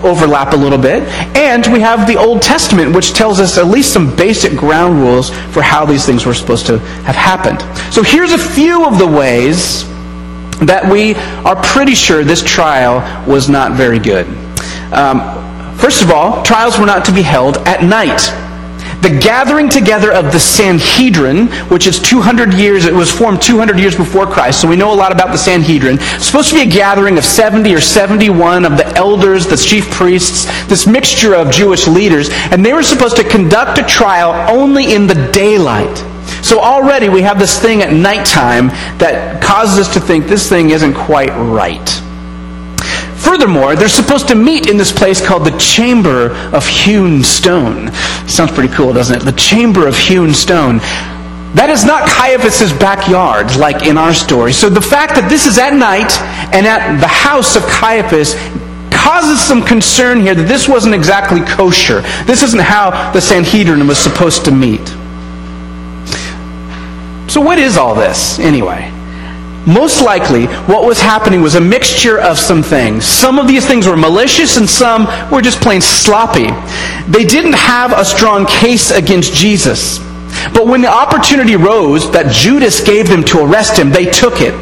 overlap 0.03 0.53
a 0.53 0.57
little 0.57 0.77
bit. 0.77 1.05
And 1.35 1.67
we 1.69 1.81
have 1.81 2.07
the 2.07 2.17
Old 2.17 2.43
Testament, 2.43 2.95
which 2.95 3.15
tells 3.15 3.41
us 3.41 3.57
at 3.57 3.67
least 3.67 3.95
some 3.95 4.15
basic 4.15 4.59
ground 4.59 4.99
rules 4.99 5.31
for 5.55 5.63
how 5.63 5.87
these 5.87 6.05
things 6.05 6.27
were 6.27 6.35
supposed 6.35 6.67
to 6.67 6.81
have 7.09 7.17
happened. 7.17 7.63
So 7.95 8.03
here's 8.03 8.33
a 8.33 8.39
few 8.39 8.85
of 8.85 8.99
the 8.99 9.07
ways 9.07 9.89
that 10.67 10.87
we 10.87 11.15
are 11.47 11.57
pretty 11.57 11.95
sure 11.95 12.25
this 12.25 12.43
trial 12.43 13.01
was 13.27 13.49
not 13.49 13.73
very 13.73 13.99
good. 13.99 14.27
Um, 14.93 15.23
first 15.79 16.03
of 16.03 16.11
all, 16.11 16.43
trials 16.43 16.79
were 16.79 16.85
not 16.85 17.07
to 17.07 17.13
be 17.13 17.23
held 17.23 17.57
at 17.67 17.83
night. 17.83 18.46
The 19.07 19.21
gathering 19.21 19.69
together 19.69 20.13
of 20.13 20.33
the 20.33 20.41
Sanhedrin, 20.41 21.47
which 21.69 21.87
is 21.87 22.01
200 22.01 22.53
years, 22.55 22.87
it 22.87 22.93
was 22.93 23.09
formed 23.09 23.41
200 23.41 23.79
years 23.79 23.95
before 23.95 24.27
Christ, 24.27 24.61
so 24.61 24.67
we 24.67 24.75
know 24.75 24.93
a 24.93 24.97
lot 24.97 25.13
about 25.13 25.31
the 25.31 25.39
Sanhedrin. 25.39 25.99
It's 26.01 26.27
supposed 26.27 26.49
to 26.49 26.57
be 26.57 26.63
a 26.63 26.73
gathering 26.73 27.17
of 27.17 27.25
70 27.25 27.73
or 27.73 27.81
71 27.81 28.65
of 28.65 28.77
the 28.77 28.87
elders, 28.97 29.47
the 29.47 29.57
chief 29.57 29.89
priests, 29.93 30.47
this 30.67 30.89
mixture 30.89 31.37
of 31.37 31.53
Jewish 31.53 31.87
leaders, 31.87 32.31
and 32.51 32.67
they 32.67 32.73
were 32.73 32.83
supposed 32.83 33.17
to 33.17 33.23
conduct 33.23 33.79
a 33.79 33.85
trial 33.85 34.33
only 34.51 34.93
in 34.93 35.07
the 35.07 35.31
daylight. 35.33 35.97
So 36.43 36.59
already 36.59 37.09
we 37.09 37.23
have 37.23 37.39
this 37.39 37.61
thing 37.61 37.83
at 37.83 37.93
nighttime 37.93 38.69
that 38.99 39.41
causes 39.41 39.87
us 39.87 39.95
to 39.95 40.01
think 40.01 40.27
this 40.27 40.49
thing 40.49 40.71
isn't 40.71 40.95
quite 40.95 41.31
right. 41.31 42.06
Furthermore, 43.37 43.76
they're 43.76 43.90
supposed 43.90 44.28
to 44.28 44.35
meet 44.35 44.66
in 44.66 44.78
this 44.78 44.90
place 44.90 45.21
called 45.21 45.45
the 45.45 45.55
Chamber 45.59 46.31
of 46.55 46.66
Hewn 46.66 47.23
Stone. 47.23 47.93
Sounds 48.26 48.50
pretty 48.50 48.73
cool, 48.75 48.95
doesn't 48.95 49.14
it? 49.14 49.25
The 49.26 49.33
Chamber 49.33 49.87
of 49.87 49.95
Hewn 49.95 50.33
Stone. 50.33 50.78
That 51.52 51.69
is 51.69 51.85
not 51.85 52.09
Caiaphas' 52.09 52.73
backyard, 52.73 53.55
like 53.57 53.85
in 53.87 53.99
our 53.99 54.14
story. 54.14 54.55
So 54.55 54.71
the 54.71 54.81
fact 54.81 55.16
that 55.16 55.28
this 55.28 55.45
is 55.45 55.59
at 55.59 55.75
night 55.75 56.19
and 56.55 56.66
at 56.66 56.99
the 56.99 57.07
house 57.07 57.57
of 57.57 57.62
Caiaphas 57.64 58.33
causes 58.90 59.38
some 59.38 59.62
concern 59.62 60.23
here 60.23 60.35
that 60.35 60.49
this 60.49 60.66
wasn't 60.66 60.95
exactly 60.95 61.43
kosher. 61.43 62.00
This 62.25 62.43
isn't 62.43 62.62
how 62.62 63.12
the 63.12 63.21
Sanhedrin 63.21 63.87
was 63.87 63.99
supposed 63.99 64.47
to 64.47 64.50
meet. 64.50 64.88
So, 67.31 67.43
what 67.43 67.59
is 67.59 67.76
all 67.76 67.95
this, 67.95 68.38
anyway? 68.38 68.96
Most 69.67 70.01
likely 70.03 70.47
what 70.67 70.85
was 70.85 71.01
happening 71.01 71.43
was 71.43 71.57
a 71.57 71.61
mixture 71.61 72.19
of 72.21 72.39
some 72.39 72.63
things. 72.63 73.05
Some 73.05 73.39
of 73.39 73.49
these 73.49 73.67
things 73.67 73.87
were 73.87 73.97
malicious 73.97 74.57
and 74.57 74.69
some 74.69 75.07
were 75.31 75.43
just 75.43 75.61
plain 75.61 75.81
sloppy. 75.81 76.47
They 77.09 77.25
didn't 77.25 77.55
have 77.55 77.93
a 77.93 78.05
strong 78.05 78.47
case 78.47 78.91
against 78.91 79.35
Jesus. 79.35 79.99
But 80.53 80.67
when 80.67 80.83
the 80.83 80.89
opportunity 80.89 81.57
rose 81.57 82.11
that 82.13 82.33
Judas 82.33 82.83
gave 82.83 83.09
them 83.09 83.25
to 83.25 83.45
arrest 83.45 83.79
him, 83.79 83.91
they 83.91 84.07
took 84.07 84.41
it. 84.41 84.55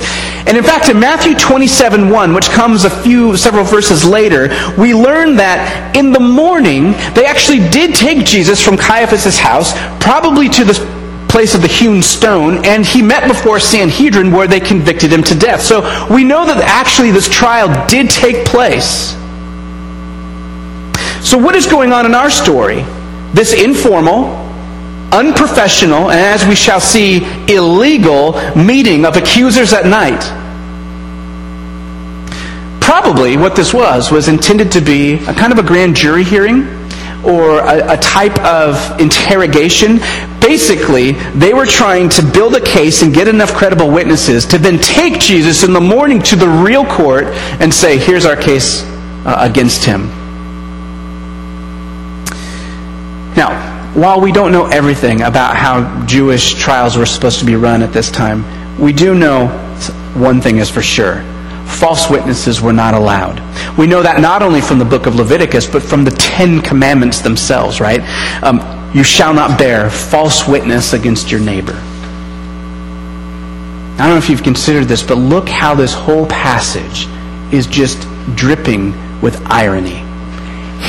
And 0.47 0.57
in 0.57 0.65
fact, 0.65 0.89
in 0.89 0.99
Matthew 1.01 1.35
27 1.35 2.11
1, 2.11 2.35
which 2.35 2.49
comes 2.51 2.85
a 2.85 2.91
few, 2.91 3.37
several 3.37 3.65
verses 3.65 4.05
later, 4.05 4.49
we 4.79 4.95
learn 4.95 5.37
that 5.37 5.97
in 5.97 6.13
the 6.13 6.21
morning, 6.21 6.93
they 7.15 7.27
actually 7.27 7.61
did 7.71 7.95
take 7.95 8.25
Jesus 8.25 8.63
from 8.63 8.77
Caiaphas' 8.77 9.39
house, 9.39 9.73
probably 10.01 10.49
to 10.51 10.65
the 10.65 11.04
place 11.35 11.57
of 11.57 11.62
the 11.62 11.67
hewn 11.67 12.00
stone, 12.00 12.64
and 12.64 12.87
he 12.87 13.03
met 13.03 13.26
before 13.26 13.59
Sanhedrin 13.59 14.31
where 14.31 14.47
they 14.47 14.61
convicted 14.61 15.12
him 15.12 15.25
to 15.25 15.35
death. 15.35 15.61
So 15.62 15.81
we 16.09 16.23
know 16.23 16.47
that 16.47 16.59
actually 16.59 17.11
this 17.11 17.29
trial 17.29 17.67
did 17.88 18.09
take 18.09 18.47
place. 18.47 19.14
So, 21.29 21.37
what 21.37 21.57
is 21.57 21.67
going 21.67 21.93
on 21.93 22.07
in 22.07 22.14
our 22.14 22.31
story? 22.31 22.83
This 23.33 23.53
informal, 23.53 24.26
unprofessional, 25.11 26.09
and 26.09 26.21
as 26.21 26.47
we 26.47 26.55
shall 26.55 26.79
see, 26.79 27.25
illegal 27.53 28.35
meeting 28.55 29.05
of 29.05 29.17
accusers 29.17 29.73
at 29.73 29.87
night. 29.87 30.23
Probably 32.81 33.37
what 33.37 33.57
this 33.57 33.75
was 33.75 34.12
was 34.12 34.29
intended 34.29 34.71
to 34.71 34.81
be 34.81 35.14
a 35.14 35.35
kind 35.35 35.53
of 35.53 35.59
a 35.59 35.64
grand 35.64 35.97
jury 35.97 36.23
hearing 36.23 36.85
or 37.25 37.59
a, 37.61 37.95
a, 37.95 37.97
type 37.97 38.38
of 38.45 39.00
interrogation. 39.00 39.99
Basically, 40.47 41.13
they 41.33 41.55
were 41.55 41.65
trying 41.65 42.11
to 42.11 42.23
build 42.23 42.55
a 42.55 42.61
case 42.61 43.01
and 43.01 43.15
get 43.15 43.29
enough 43.29 43.55
credible 43.55 43.91
witnesses 43.91 44.45
to 44.47 44.59
then 44.59 44.79
take 44.79 45.19
Jesus 45.19 45.65
in 45.65 45.73
the 45.73 45.81
morning 45.81 46.21
to 46.21 46.37
the 46.37 46.47
real 46.47 46.85
court 46.85 47.25
and 47.61 47.73
say, 47.73 47.97
here's 47.97 48.27
our 48.27 48.37
case 48.37 48.83
uh, 49.25 49.37
against 49.41 49.87
him. 49.87 50.09
Now, 53.35 53.93
while 53.95 54.21
we 54.21 54.33
don't 54.33 54.53
know 54.53 54.67
everything 54.67 55.23
about 55.23 55.57
how 55.57 56.05
Jewish 56.05 56.53
trials 56.55 56.99
were 56.99 57.07
supposed 57.07 57.39
to 57.39 57.47
be 57.47 57.57
run 57.57 57.83
at 57.83 57.95
this 57.95 58.11
time, 58.11 58.45
we 58.79 58.93
do 58.93 59.15
know 59.15 59.47
one 60.15 60.43
thing 60.43 60.59
is 60.59 60.69
for 60.69 60.83
sure 60.83 61.25
false 61.65 62.11
witnesses 62.11 62.61
were 62.61 62.75
not 62.75 62.93
allowed. 62.93 63.41
We 63.79 63.87
know 63.87 64.03
that 64.03 64.21
not 64.21 64.43
only 64.43 64.61
from 64.61 64.79
the 64.79 64.85
book 64.85 65.07
of 65.07 65.17
Leviticus, 65.17 65.67
but 65.67 65.83
from 65.83 66.05
the 66.05 66.11
Ten 66.11 66.61
Commandments 66.61 67.21
themselves, 67.21 67.81
right? 67.81 68.01
Um, 68.43 68.84
you 68.95 69.03
shall 69.03 69.35
not 69.35 69.59
bear 69.59 69.91
false 69.91 70.47
witness 70.47 70.93
against 70.93 71.31
your 71.31 71.41
neighbor. 71.41 71.75
I 73.95 73.99
don't 73.99 74.11
know 74.11 74.17
if 74.17 74.31
you've 74.31 74.43
considered 74.43 74.85
this, 74.85 75.03
but 75.03 75.19
look 75.19 75.49
how 75.49 75.75
this 75.75 75.93
whole 75.93 76.27
passage 76.27 77.07
is 77.53 77.67
just 77.67 78.01
dripping 78.37 79.21
with 79.21 79.41
irony. 79.47 80.03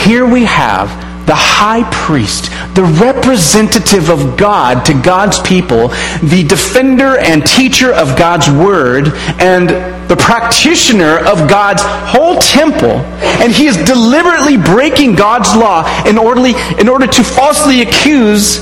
Here 0.04 0.26
we 0.26 0.46
have 0.46 0.90
the 1.26 1.36
high 1.36 1.84
priest, 1.92 2.52
the 2.76 2.84
representative 2.84 4.10
of 4.10 4.38
God 4.38 4.86
to 4.86 4.94
God's 5.02 5.40
people, 5.42 5.88
the 6.22 6.46
defender 6.48 7.18
and 7.18 7.46
teacher 7.46 7.92
of 7.92 8.18
God's 8.18 8.50
word, 8.50 9.14
and 9.40 9.70
the 10.08 10.16
practitioner 10.16 11.18
of 11.18 11.50
God's 11.50 11.82
whole 11.84 12.38
temple, 12.40 13.00
and 13.42 13.52
he 13.52 13.68
is 13.68 13.78
deliberately 13.78 14.58
breaking 14.58 15.16
God's 15.16 15.56
law 15.56 15.86
in 16.06 16.18
order, 16.18 16.42
in 16.80 16.88
order 16.88 17.08
to 17.08 17.24
falsely 17.24 17.82
accuse 17.82 18.60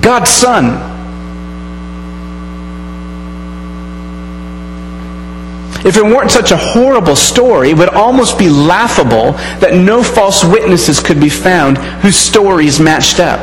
God's 0.00 0.30
Son. 0.30 0.94
If 5.86 5.96
it 5.96 6.02
weren't 6.02 6.32
such 6.32 6.50
a 6.50 6.56
horrible 6.56 7.14
story, 7.14 7.70
it 7.70 7.78
would 7.78 7.90
almost 7.90 8.40
be 8.40 8.48
laughable 8.48 9.32
that 9.60 9.74
no 9.74 10.02
false 10.02 10.44
witnesses 10.44 11.00
could 11.00 11.20
be 11.20 11.28
found 11.28 11.78
whose 11.78 12.16
stories 12.16 12.80
matched 12.80 13.20
up. 13.20 13.38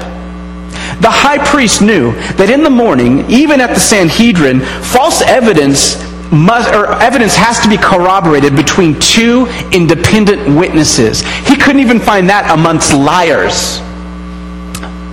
The 1.01 1.09
high 1.09 1.37
priest 1.37 1.81
knew 1.81 2.11
that 2.33 2.49
in 2.49 2.63
the 2.63 2.69
morning, 2.69 3.29
even 3.29 3.61
at 3.61 3.73
the 3.73 3.79
Sanhedrin, 3.79 4.59
false 4.59 5.21
evidence 5.21 6.02
must, 6.33 6.73
or 6.73 6.91
evidence 7.01 7.35
has 7.35 7.59
to 7.59 7.69
be 7.69 7.77
corroborated 7.77 8.55
between 8.55 8.99
two 8.99 9.45
independent 9.71 10.57
witnesses. 10.57 11.21
He 11.21 11.55
couldn't 11.55 11.81
even 11.81 11.99
find 11.99 12.29
that 12.29 12.49
amongst 12.51 12.93
liars. 12.93 13.79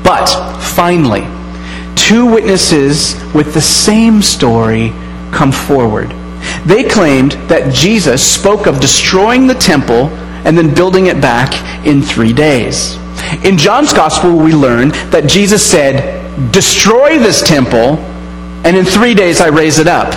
But 0.02 0.26
finally, 0.60 1.26
two 1.94 2.26
witnesses 2.26 3.14
with 3.34 3.54
the 3.54 3.60
same 3.60 4.22
story 4.22 4.90
come 5.30 5.52
forward. 5.52 6.10
They 6.64 6.84
claimed 6.84 7.32
that 7.48 7.72
Jesus 7.74 8.26
spoke 8.26 8.66
of 8.66 8.80
destroying 8.80 9.46
the 9.46 9.54
temple 9.54 10.08
and 10.44 10.56
then 10.56 10.74
building 10.74 11.06
it 11.06 11.20
back 11.20 11.54
in 11.86 12.02
three 12.02 12.32
days. 12.32 12.96
In 13.44 13.58
John's 13.58 13.92
Gospel, 13.92 14.36
we 14.36 14.54
learn 14.54 14.88
that 15.10 15.26
Jesus 15.26 15.64
said, 15.64 16.18
Destroy 16.50 17.18
this 17.18 17.46
temple, 17.46 17.98
and 18.64 18.76
in 18.76 18.84
three 18.84 19.14
days 19.14 19.40
I 19.40 19.48
raise 19.48 19.78
it 19.78 19.86
up. 19.86 20.14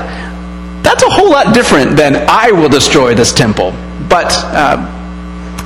That's 0.84 1.02
a 1.02 1.10
whole 1.10 1.32
lot 1.32 1.54
different 1.54 1.96
than 1.96 2.26
I 2.30 2.52
will 2.52 2.70
destroy 2.70 3.16
this 3.16 3.34
temple. 3.34 3.72
But 4.10 4.32
uh, 4.54 4.86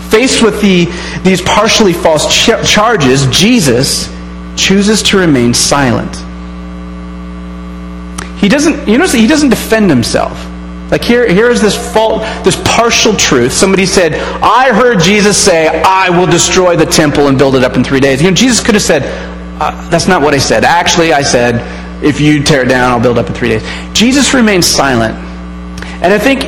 faced 0.10 0.44
with 0.44 0.62
the, 0.62 0.86
these 1.24 1.42
partially 1.42 1.94
false 1.94 2.32
ch- 2.34 2.64
charges, 2.66 3.26
Jesus 3.28 4.08
chooses 4.56 5.02
to 5.04 5.18
remain 5.18 5.54
silent. 5.54 6.16
He 8.40 8.48
doesn't, 8.48 8.88
you 8.88 8.98
notice 8.98 9.14
he 9.14 9.28
doesn't 9.28 9.50
defend 9.50 9.90
himself. 9.90 10.38
Like 10.92 11.04
here, 11.04 11.28
here 11.28 11.50
is 11.50 11.60
this 11.62 11.76
fault, 11.94 12.22
this 12.46 12.56
partial 12.64 13.14
truth. 13.16 13.52
Somebody 13.52 13.86
said, 13.86 14.14
I 14.42 14.72
heard 14.72 15.02
Jesus 15.02 15.38
say, 15.38 15.68
I 15.84 16.10
will 16.10 16.28
destroy 16.28 16.78
the 16.78 16.86
temple 16.86 17.28
and 17.28 17.38
build 17.38 17.56
it 17.56 17.64
up 17.64 17.76
in 17.76 17.84
three 17.84 18.00
days. 18.00 18.22
You 18.22 18.30
know, 18.30 18.36
Jesus 18.36 18.64
could 18.64 18.76
have 18.76 18.84
said, 18.84 19.02
uh, 19.60 19.90
that's 19.90 20.08
not 20.08 20.22
what 20.22 20.34
I 20.34 20.38
said. 20.38 20.64
Actually, 20.64 21.12
I 21.12 21.24
said, 21.24 21.56
if 22.04 22.20
you 22.20 22.44
tear 22.44 22.64
it 22.64 22.70
down, 22.70 22.92
I'll 22.92 23.02
build 23.02 23.18
up 23.18 23.28
in 23.28 23.34
three 23.34 23.50
days. 23.50 23.64
Jesus 23.94 24.34
remains 24.34 24.66
silent. 24.66 25.16
And 26.04 26.14
I 26.14 26.20
think 26.20 26.42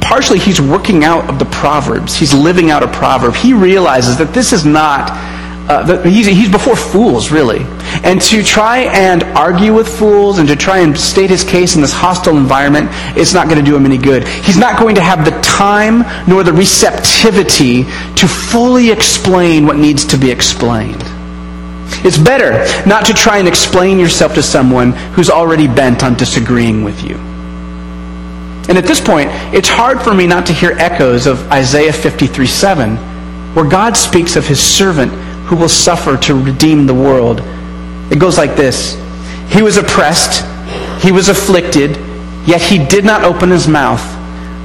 partially 0.00 0.38
he's 0.38 0.60
working 0.60 1.04
out 1.04 1.28
of 1.28 1.38
the 1.38 1.44
Proverbs. 1.46 2.14
He's 2.14 2.32
living 2.32 2.70
out 2.70 2.82
a 2.82 2.88
proverb. 2.88 3.34
He 3.34 3.52
realizes 3.52 4.16
that 4.18 4.32
this 4.32 4.52
is 4.52 4.64
not 4.64 5.10
uh, 5.66 6.02
he's, 6.02 6.26
he's 6.26 6.50
before 6.50 6.76
fools, 6.76 7.30
really. 7.30 7.60
And 8.04 8.20
to 8.20 8.42
try 8.42 8.80
and 8.80 9.22
argue 9.22 9.72
with 9.72 9.88
fools 9.88 10.38
and 10.38 10.46
to 10.48 10.56
try 10.56 10.80
and 10.80 10.96
state 10.96 11.30
his 11.30 11.42
case 11.42 11.74
in 11.74 11.80
this 11.80 11.92
hostile 11.92 12.36
environment, 12.36 12.88
it's 13.16 13.32
not 13.32 13.48
going 13.48 13.58
to 13.58 13.64
do 13.64 13.74
him 13.74 13.86
any 13.86 13.96
good. 13.96 14.28
He's 14.28 14.58
not 14.58 14.78
going 14.78 14.94
to 14.96 15.00
have 15.00 15.24
the 15.24 15.30
time 15.40 16.04
nor 16.28 16.42
the 16.42 16.52
receptivity 16.52 17.84
to 17.84 18.28
fully 18.28 18.90
explain 18.90 19.66
what 19.66 19.78
needs 19.78 20.04
to 20.06 20.18
be 20.18 20.30
explained. 20.30 21.02
It's 22.04 22.18
better 22.18 22.64
not 22.88 23.04
to 23.06 23.14
try 23.14 23.38
and 23.38 23.46
explain 23.46 23.98
yourself 23.98 24.34
to 24.34 24.42
someone 24.42 24.92
who's 25.14 25.30
already 25.30 25.66
bent 25.66 26.02
on 26.02 26.14
disagreeing 26.14 26.82
with 26.82 27.02
you. 27.02 27.16
And 28.66 28.78
at 28.78 28.84
this 28.84 29.00
point, 29.00 29.28
it's 29.54 29.68
hard 29.68 30.02
for 30.02 30.14
me 30.14 30.26
not 30.26 30.46
to 30.46 30.52
hear 30.54 30.72
echoes 30.72 31.26
of 31.26 31.50
Isaiah 31.52 31.92
53 31.92 32.46
7, 32.46 32.96
where 33.54 33.68
God 33.68 33.96
speaks 33.96 34.36
of 34.36 34.46
his 34.46 34.60
servant 34.60 35.12
who 35.44 35.56
will 35.56 35.68
suffer 35.68 36.16
to 36.16 36.34
redeem 36.34 36.86
the 36.86 36.94
world. 36.94 37.40
It 38.10 38.18
goes 38.18 38.38
like 38.38 38.56
this 38.56 38.94
He 39.50 39.62
was 39.62 39.76
oppressed, 39.76 40.44
he 41.02 41.12
was 41.12 41.28
afflicted, 41.28 41.96
yet 42.46 42.62
he 42.62 42.84
did 42.84 43.04
not 43.04 43.24
open 43.24 43.50
his 43.50 43.68
mouth. 43.68 44.02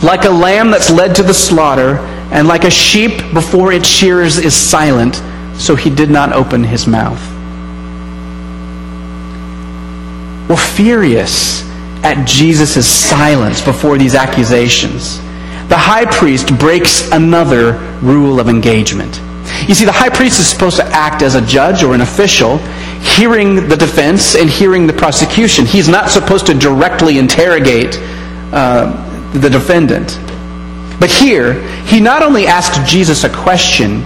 Like 0.02 0.24
a 0.24 0.30
lamb 0.30 0.72
that's 0.72 0.90
led 0.90 1.16
to 1.18 1.24
the 1.24 1.34
slaughter, 1.34 1.98
and 2.32 2.48
like 2.48 2.64
a 2.64 2.72
sheep 2.72 3.34
before 3.34 3.74
its 3.74 3.88
shearers 3.88 4.38
is 4.38 4.56
silent, 4.56 5.22
so 5.60 5.76
he 5.76 5.90
did 5.90 6.10
not 6.10 6.34
open 6.34 6.64
his 6.64 6.88
mouth. 6.88 7.22
were 10.50 10.58
furious 10.58 11.62
at 12.04 12.26
Jesus' 12.28 12.88
silence 12.88 13.62
before 13.62 13.98
these 13.98 14.16
accusations. 14.16 15.20
The 15.70 15.78
high 15.78 16.06
priest 16.06 16.58
breaks 16.58 17.10
another 17.12 17.74
rule 18.02 18.40
of 18.40 18.50
engagement. 18.50 19.22
You 19.68 19.76
see, 19.76 19.86
the 19.86 19.92
high 19.92 20.10
priest 20.10 20.40
is 20.40 20.48
supposed 20.48 20.78
to 20.78 20.86
act 20.86 21.22
as 21.22 21.36
a 21.36 21.46
judge 21.46 21.84
or 21.84 21.94
an 21.94 22.02
official, 22.02 22.58
hearing 23.18 23.68
the 23.68 23.78
defense 23.78 24.36
and 24.36 24.50
hearing 24.50 24.88
the 24.88 24.94
prosecution. 24.94 25.66
He's 25.66 25.88
not 25.88 26.10
supposed 26.10 26.48
to 26.48 26.56
directly 26.56 27.20
interrogate 27.20 27.96
uh, 28.52 29.32
the 29.34 29.50
defendant. 29.50 30.18
But 31.00 31.12
here, 31.12 31.62
he 31.86 32.00
not 32.00 32.24
only 32.24 32.48
asked 32.48 32.88
Jesus 32.90 33.24
a 33.24 33.30
question, 33.30 34.04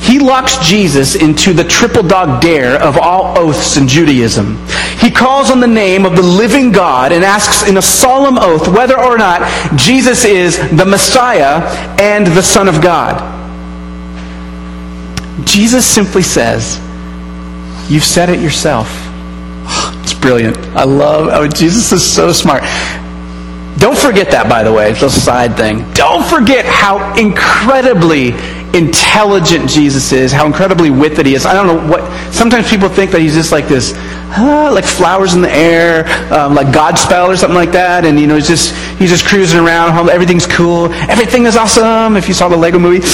he 0.00 0.18
locks 0.18 0.56
Jesus 0.58 1.16
into 1.16 1.52
the 1.52 1.64
triple 1.64 2.02
dog 2.02 2.40
dare 2.40 2.80
of 2.80 2.96
all 2.96 3.36
oaths 3.36 3.76
in 3.76 3.88
Judaism. 3.88 4.56
He 5.00 5.10
calls 5.10 5.50
on 5.50 5.60
the 5.60 5.66
name 5.66 6.06
of 6.06 6.16
the 6.16 6.22
living 6.22 6.72
God 6.72 7.12
and 7.12 7.24
asks 7.24 7.68
in 7.68 7.76
a 7.76 7.82
solemn 7.82 8.38
oath 8.38 8.68
whether 8.68 8.98
or 8.98 9.18
not 9.18 9.76
Jesus 9.76 10.24
is 10.24 10.56
the 10.76 10.84
Messiah 10.84 11.62
and 12.00 12.26
the 12.26 12.42
Son 12.42 12.68
of 12.68 12.80
God. 12.80 13.36
Jesus 15.44 15.86
simply 15.86 16.22
says, 16.22 16.78
You've 17.90 18.04
said 18.04 18.28
it 18.28 18.40
yourself. 18.40 18.88
It's 20.08 20.18
brilliant. 20.18 20.56
I 20.68 20.84
love, 20.84 21.28
oh, 21.30 21.46
Jesus 21.46 21.92
is 21.92 22.02
so 22.02 22.32
smart. 22.32 22.62
Don't 23.78 23.98
forget 23.98 24.30
that, 24.30 24.48
by 24.48 24.64
the 24.64 24.72
way. 24.72 24.90
It's 24.90 25.02
a 25.02 25.10
side 25.10 25.54
thing. 25.54 25.84
Don't 25.92 26.24
forget 26.24 26.64
how 26.64 27.14
incredibly 27.14 28.32
intelligent 28.74 29.68
Jesus 29.68 30.12
is, 30.12 30.32
how 30.32 30.46
incredibly 30.46 30.90
witty 30.90 31.30
he 31.30 31.34
is. 31.34 31.46
I 31.46 31.52
don't 31.52 31.66
know 31.66 31.90
what. 31.90 32.02
Sometimes 32.32 32.68
people 32.68 32.88
think 32.88 33.10
that 33.12 33.20
he's 33.20 33.34
just 33.34 33.52
like 33.52 33.66
this, 33.66 33.94
uh, 34.36 34.70
like 34.72 34.84
flowers 34.84 35.34
in 35.34 35.40
the 35.40 35.50
air, 35.50 36.06
um, 36.32 36.54
like 36.54 36.68
Godspell 36.68 37.28
or 37.28 37.36
something 37.36 37.56
like 37.56 37.72
that, 37.72 38.04
and 38.04 38.18
you 38.18 38.26
know 38.26 38.36
he's 38.36 38.48
just 38.48 38.74
he's 38.98 39.10
just 39.10 39.26
cruising 39.26 39.60
around. 39.60 40.08
Everything's 40.08 40.46
cool. 40.46 40.92
Everything 41.10 41.46
is 41.46 41.56
awesome. 41.56 42.16
If 42.16 42.28
you 42.28 42.34
saw 42.34 42.48
the 42.48 42.56
Lego 42.56 42.78
movie. 42.78 43.06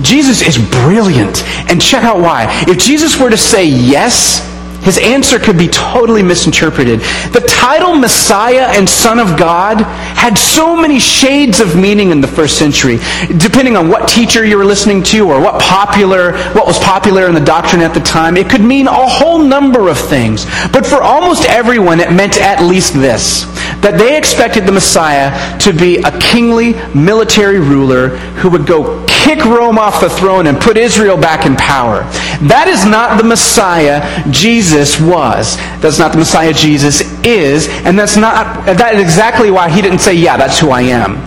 Jesus 0.00 0.40
is 0.40 0.56
brilliant. 0.56 1.44
And 1.68 1.80
check 1.80 2.02
out 2.02 2.18
why. 2.18 2.46
If 2.66 2.78
Jesus 2.78 3.20
were 3.20 3.28
to 3.28 3.36
say 3.36 3.66
yes, 3.66 4.40
his 4.82 4.98
answer 4.98 5.38
could 5.38 5.56
be 5.56 5.68
totally 5.68 6.22
misinterpreted. 6.22 7.00
The 7.32 7.44
title 7.48 7.94
Messiah 7.94 8.66
and 8.70 8.88
Son 8.88 9.18
of 9.18 9.38
God 9.38 9.80
had 9.82 10.36
so 10.36 10.76
many 10.76 10.98
shades 10.98 11.60
of 11.60 11.76
meaning 11.76 12.10
in 12.10 12.20
the 12.20 12.26
first 12.28 12.58
century, 12.58 12.98
depending 13.38 13.76
on 13.76 13.88
what 13.88 14.08
teacher 14.08 14.44
you 14.44 14.58
were 14.58 14.64
listening 14.64 15.02
to 15.04 15.30
or 15.30 15.40
what 15.40 15.60
popular, 15.60 16.32
what 16.52 16.66
was 16.66 16.78
popular 16.78 17.26
in 17.26 17.34
the 17.34 17.40
doctrine 17.40 17.82
at 17.82 17.94
the 17.94 18.00
time. 18.00 18.36
It 18.36 18.50
could 18.50 18.62
mean 18.62 18.86
a 18.86 19.08
whole 19.08 19.38
number 19.38 19.88
of 19.88 19.98
things. 19.98 20.46
But 20.72 20.86
for 20.86 21.02
almost 21.02 21.44
everyone, 21.44 22.00
it 22.00 22.12
meant 22.12 22.40
at 22.40 22.62
least 22.62 22.94
this 22.94 23.46
that 23.82 23.98
they 23.98 24.16
expected 24.16 24.64
the 24.64 24.72
Messiah 24.72 25.58
to 25.58 25.72
be 25.72 25.98
a 25.98 26.18
kingly 26.20 26.74
military 26.94 27.58
ruler 27.58 28.10
who 28.38 28.48
would 28.48 28.64
go 28.64 29.04
kick 29.06 29.44
Rome 29.44 29.78
off 29.78 30.00
the 30.00 30.08
throne 30.08 30.46
and 30.46 30.58
put 30.60 30.76
Israel 30.76 31.16
back 31.16 31.46
in 31.46 31.56
power. 31.56 32.02
That 32.48 32.68
is 32.68 32.84
not 32.84 33.18
the 33.18 33.24
Messiah 33.24 34.02
Jesus 34.30 35.00
was. 35.00 35.56
That's 35.80 35.98
not 35.98 36.12
the 36.12 36.18
Messiah 36.18 36.52
Jesus 36.52 37.02
is, 37.24 37.68
and 37.84 37.98
that's 37.98 38.16
not 38.16 38.66
that 38.66 38.94
is 38.94 39.02
exactly 39.02 39.50
why 39.50 39.68
he 39.68 39.82
didn't 39.82 40.00
say, 40.00 40.14
"Yeah, 40.14 40.36
that's 40.36 40.58
who 40.58 40.70
I 40.70 40.82
am." 40.82 41.18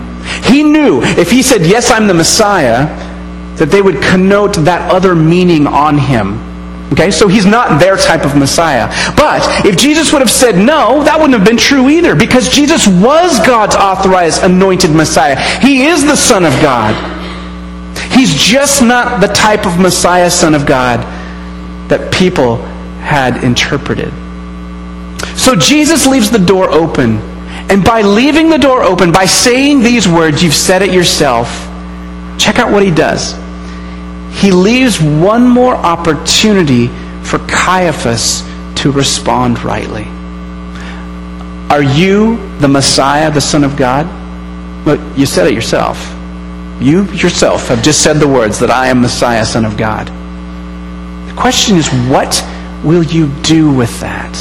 He 0.43 0.63
knew 0.63 1.01
if 1.01 1.31
he 1.31 1.41
said, 1.41 1.65
"Yes, 1.65 1.91
I'm 1.91 2.07
the 2.07 2.13
Messiah," 2.13 2.87
that 3.57 3.71
they 3.71 3.81
would 3.81 4.01
connote 4.01 4.55
that 4.65 4.91
other 4.91 5.15
meaning 5.15 5.67
on 5.67 5.97
him 5.97 6.45
Okay, 6.91 7.09
so 7.11 7.27
he's 7.27 7.45
not 7.45 7.79
their 7.79 7.97
type 7.97 8.25
of 8.25 8.35
Messiah. 8.35 8.87
But 9.17 9.65
if 9.65 9.77
Jesus 9.77 10.13
would 10.13 10.21
have 10.21 10.31
said 10.31 10.55
no, 10.55 11.03
that 11.03 11.19
wouldn't 11.19 11.37
have 11.37 11.45
been 11.45 11.57
true 11.57 11.89
either, 11.89 12.15
because 12.15 12.47
Jesus 12.47 12.87
was 12.87 13.39
God's 13.45 13.75
authorized 13.75 14.43
anointed 14.43 14.91
Messiah. 14.91 15.35
He 15.59 15.87
is 15.87 16.05
the 16.05 16.15
Son 16.15 16.45
of 16.45 16.53
God. 16.61 16.93
He's 18.15 18.33
just 18.33 18.81
not 18.81 19.21
the 19.21 19.27
type 19.27 19.65
of 19.65 19.77
Messiah, 19.77 20.31
Son 20.31 20.55
of 20.55 20.65
God, 20.65 21.01
that 21.89 22.13
people 22.13 22.57
had 23.01 23.43
interpreted. 23.43 24.11
So 25.37 25.55
Jesus 25.55 26.07
leaves 26.07 26.31
the 26.31 26.39
door 26.39 26.71
open. 26.71 27.17
And 27.69 27.83
by 27.83 28.01
leaving 28.01 28.49
the 28.49 28.57
door 28.57 28.83
open, 28.83 29.11
by 29.11 29.25
saying 29.25 29.81
these 29.81 30.07
words, 30.07 30.41
you've 30.41 30.53
said 30.53 30.81
it 30.81 30.93
yourself, 30.93 31.47
check 32.39 32.57
out 32.57 32.71
what 32.71 32.83
he 32.83 32.91
does 32.91 33.35
he 34.35 34.51
leaves 34.51 35.01
one 35.01 35.47
more 35.47 35.75
opportunity 35.75 36.87
for 37.23 37.39
Caiaphas 37.47 38.41
to 38.81 38.91
respond 38.91 39.63
rightly. 39.63 40.03
Are 41.69 41.81
you 41.81 42.35
the 42.59 42.67
Messiah, 42.67 43.31
the 43.31 43.41
Son 43.41 43.63
of 43.63 43.77
God? 43.77 44.05
Well, 44.85 45.17
you 45.17 45.25
said 45.25 45.47
it 45.47 45.53
yourself. 45.53 45.97
You 46.79 47.05
yourself 47.13 47.69
have 47.69 47.81
just 47.81 48.03
said 48.03 48.17
the 48.17 48.27
words 48.27 48.59
that 48.59 48.69
I 48.69 48.87
am 48.87 49.01
Messiah, 49.01 49.45
Son 49.45 49.63
of 49.63 49.77
God. 49.77 50.07
The 50.07 51.35
question 51.35 51.77
is, 51.77 51.87
what 52.09 52.43
will 52.83 53.03
you 53.03 53.27
do 53.43 53.73
with 53.73 53.99
that? 54.01 54.35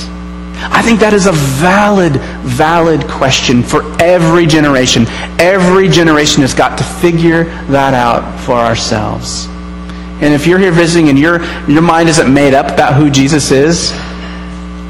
I 0.56 0.82
think 0.82 1.00
that 1.00 1.12
is 1.12 1.26
a 1.26 1.32
valid, 1.32 2.16
valid 2.42 3.06
question 3.08 3.62
for 3.62 3.82
every 4.02 4.46
generation. 4.46 5.06
Every 5.38 5.88
generation 5.88 6.42
has 6.42 6.54
got 6.54 6.78
to 6.78 6.84
figure 6.84 7.44
that 7.68 7.94
out 7.94 8.40
for 8.40 8.54
ourselves. 8.54 9.46
And 9.46 10.32
if 10.32 10.46
you're 10.46 10.58
here 10.58 10.72
visiting 10.72 11.08
and 11.08 11.18
your, 11.18 11.44
your 11.68 11.82
mind 11.82 12.08
isn't 12.08 12.32
made 12.32 12.54
up 12.54 12.72
about 12.72 12.94
who 12.94 13.10
Jesus 13.10 13.50
is, 13.50 13.92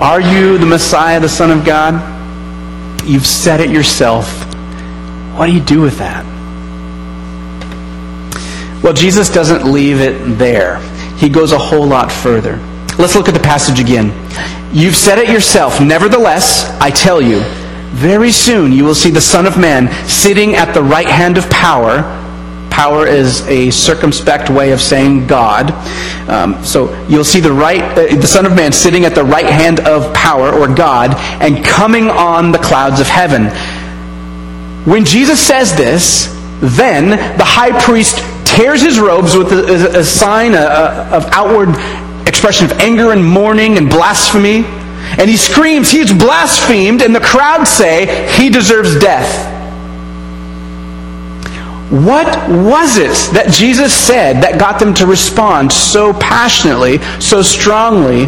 are 0.01 0.21
you 0.21 0.59
the 0.59 0.67
Messiah, 0.67 1.21
the 1.21 1.29
Son 1.29 1.51
of 1.51 1.65
God? 1.65 1.95
You've 3.05 3.27
said 3.27 3.61
it 3.61 3.71
yourself. 3.71 4.45
What 5.37 5.47
do 5.47 5.53
you 5.53 5.61
do 5.61 5.81
with 5.81 5.99
that? 5.99 6.34
Well, 8.85 8.93
Jesus 8.93 9.29
doesn't 9.31 9.65
leave 9.65 10.01
it 10.01 10.39
there. 10.39 10.79
He 11.17 11.29
goes 11.29 11.51
a 11.51 11.59
whole 11.59 11.87
lot 11.87 12.13
further. 12.13 12.57
Let's 12.99 13.17
look 13.17 13.27
at 13.27 13.35
the 13.35 13.41
passage 13.41 13.81
again. 13.81 14.13
You've 14.73 14.95
said 14.95 15.19
it 15.19 15.29
yourself. 15.29 15.81
Nevertheless, 15.81 16.71
I 16.81 16.91
tell 16.91 17.21
you, 17.21 17.41
very 17.91 18.31
soon 18.31 18.71
you 18.71 18.85
will 18.85 18.95
see 18.95 19.11
the 19.11 19.21
Son 19.21 19.47
of 19.47 19.59
Man 19.59 19.91
sitting 20.09 20.55
at 20.55 20.73
the 20.73 20.83
right 20.83 21.09
hand 21.09 21.39
of 21.39 21.51
power 21.51 22.03
Power 22.75 23.07
is 23.07 23.47
a 23.47 23.71
circumspect 23.71 24.51
way 24.51 24.73
of 24.73 24.81
saying 24.81 25.29
God. 25.29 25.71
Um, 26.29 26.65
so 26.65 26.93
you'll 27.07 27.23
see 27.23 27.39
the 27.39 27.53
right, 27.53 27.81
uh, 27.81 28.17
the 28.17 28.27
Son 28.27 28.47
of 28.47 28.57
Man 28.57 28.73
sitting 28.73 29.05
at 29.05 29.15
the 29.15 29.23
right 29.23 29.47
hand 29.47 29.79
of 29.79 30.13
power 30.13 30.51
or 30.53 30.67
God 30.67 31.15
and 31.41 31.65
coming 31.65 32.11
on 32.11 32.51
the 32.51 32.59
clouds 32.59 32.99
of 32.99 33.07
heaven. 33.07 33.45
When 34.85 35.05
Jesus 35.05 35.41
says 35.41 35.77
this, 35.77 36.27
then 36.61 37.11
the 37.39 37.45
high 37.45 37.81
priest 37.81 38.19
tears 38.55 38.83
his 38.83 38.99
robes 38.99 39.37
with 39.37 39.53
a, 39.53 39.99
a 39.99 40.05
sign 40.05 40.55
of 40.55 41.25
outward 41.33 41.71
expression 42.27 42.67
of 42.67 42.73
anger 42.79 43.13
and 43.13 43.25
mourning 43.25 43.77
and 43.79 43.89
blasphemy. 43.89 44.65
And 45.19 45.29
he 45.29 45.37
screams, 45.37 45.91
He's 45.91 46.13
blasphemed, 46.13 47.03
and 47.03 47.15
the 47.15 47.21
crowd 47.21 47.65
say, 47.65 48.29
He 48.37 48.49
deserves 48.49 48.99
death. 48.99 49.53
What 51.91 52.27
was 52.49 52.97
it 52.97 53.35
that 53.35 53.51
Jesus 53.51 53.95
said 53.95 54.43
that 54.43 54.59
got 54.59 54.81
them 54.81 54.95
to 54.95 55.07
respond 55.07 55.71
so 55.73 56.13
passionately, 56.15 56.99
so 57.21 57.43
strongly, 57.43 58.25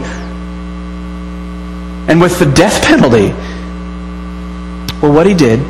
and 2.09 2.21
with 2.21 2.39
the 2.39 2.47
death 2.47 2.85
penalty? 2.85 3.31
Well, 5.01 5.13
what 5.13 5.27
he 5.27 5.35
did 5.35 5.61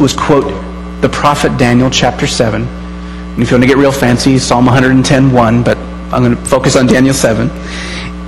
was 0.00 0.14
quote 0.14 0.44
the 1.02 1.08
prophet 1.08 1.58
Daniel 1.58 1.90
chapter 1.90 2.26
7. 2.26 2.83
And 3.34 3.42
if 3.42 3.50
you 3.50 3.56
want 3.56 3.64
to 3.64 3.66
get 3.66 3.78
real 3.78 3.90
fancy, 3.90 4.38
Psalm 4.38 4.66
110.1, 4.66 5.64
but 5.64 5.76
I'm 6.14 6.22
going 6.22 6.36
to 6.36 6.44
focus 6.44 6.76
on 6.76 6.86
Daniel 6.86 7.12
7. 7.12 7.50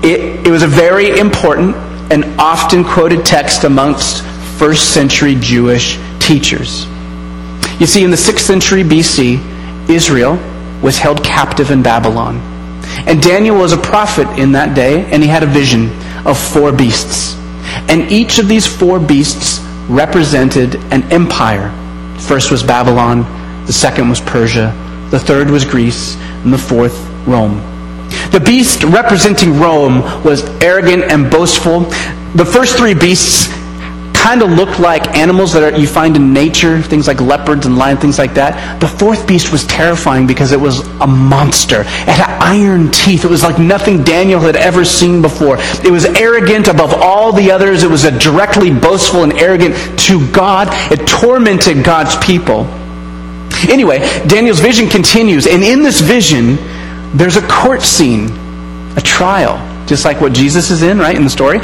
It, 0.02 0.44
it 0.44 0.50
was 0.50 0.64
a 0.64 0.66
very 0.66 1.20
important 1.20 1.76
and 2.10 2.24
often 2.40 2.82
quoted 2.82 3.24
text 3.24 3.62
amongst 3.62 4.24
first 4.58 4.92
century 4.92 5.36
Jewish 5.38 5.96
teachers. 6.18 6.86
You 7.78 7.86
see, 7.86 8.02
in 8.02 8.10
the 8.10 8.16
6th 8.16 8.40
century 8.40 8.82
BC, 8.82 9.88
Israel 9.88 10.40
was 10.82 10.98
held 10.98 11.22
captive 11.22 11.70
in 11.70 11.84
Babylon. 11.84 12.38
And 13.06 13.22
Daniel 13.22 13.56
was 13.56 13.72
a 13.72 13.78
prophet 13.78 14.26
in 14.40 14.50
that 14.52 14.74
day, 14.74 15.04
and 15.12 15.22
he 15.22 15.28
had 15.28 15.44
a 15.44 15.46
vision 15.46 15.92
of 16.26 16.36
four 16.36 16.72
beasts. 16.72 17.36
And 17.88 18.10
each 18.10 18.40
of 18.40 18.48
these 18.48 18.66
four 18.66 18.98
beasts 18.98 19.60
represented 19.88 20.74
an 20.90 21.04
empire. 21.12 21.70
First 22.18 22.50
was 22.50 22.64
Babylon, 22.64 23.22
the 23.66 23.72
second 23.72 24.08
was 24.08 24.20
Persia, 24.20 24.72
the 25.10 25.18
third 25.18 25.50
was 25.50 25.64
Greece, 25.64 26.16
and 26.16 26.52
the 26.52 26.58
fourth, 26.58 26.96
Rome. 27.26 27.60
The 28.30 28.40
beast 28.40 28.82
representing 28.84 29.58
Rome 29.58 30.02
was 30.22 30.44
arrogant 30.62 31.04
and 31.04 31.30
boastful. 31.30 31.80
The 32.34 32.44
first 32.44 32.76
three 32.76 32.94
beasts 32.94 33.48
kind 34.26 34.42
of 34.42 34.50
looked 34.50 34.80
like 34.80 35.16
animals 35.16 35.52
that 35.52 35.62
are, 35.62 35.78
you 35.78 35.86
find 35.86 36.16
in 36.16 36.32
nature, 36.32 36.82
things 36.82 37.06
like 37.06 37.20
leopards 37.20 37.64
and 37.64 37.78
lions, 37.78 38.00
things 38.00 38.18
like 38.18 38.34
that. 38.34 38.80
The 38.80 38.88
fourth 38.88 39.26
beast 39.28 39.52
was 39.52 39.64
terrifying 39.66 40.26
because 40.26 40.50
it 40.50 40.60
was 40.60 40.80
a 41.00 41.06
monster. 41.06 41.82
It 41.82 41.86
had 41.86 42.38
iron 42.42 42.90
teeth. 42.90 43.24
It 43.24 43.30
was 43.30 43.44
like 43.44 43.60
nothing 43.60 44.02
Daniel 44.02 44.40
had 44.40 44.56
ever 44.56 44.84
seen 44.84 45.22
before. 45.22 45.58
It 45.84 45.92
was 45.92 46.06
arrogant 46.06 46.66
above 46.66 46.92
all 46.94 47.32
the 47.32 47.52
others. 47.52 47.84
It 47.84 47.90
was 47.90 48.02
directly 48.02 48.72
boastful 48.72 49.22
and 49.22 49.32
arrogant 49.34 49.76
to 50.00 50.28
God. 50.32 50.68
It 50.90 51.06
tormented 51.06 51.84
God's 51.84 52.16
people. 52.16 52.66
Anyway, 53.68 53.98
Daniel's 54.26 54.60
vision 54.60 54.88
continues, 54.88 55.46
and 55.46 55.62
in 55.62 55.82
this 55.82 56.00
vision, 56.00 56.56
there's 57.16 57.36
a 57.36 57.46
court 57.48 57.82
scene, 57.82 58.30
a 58.96 59.00
trial, 59.00 59.56
just 59.86 60.04
like 60.04 60.20
what 60.20 60.32
Jesus 60.32 60.70
is 60.70 60.82
in, 60.82 60.98
right, 60.98 61.16
in 61.16 61.24
the 61.24 61.30
story. 61.30 61.60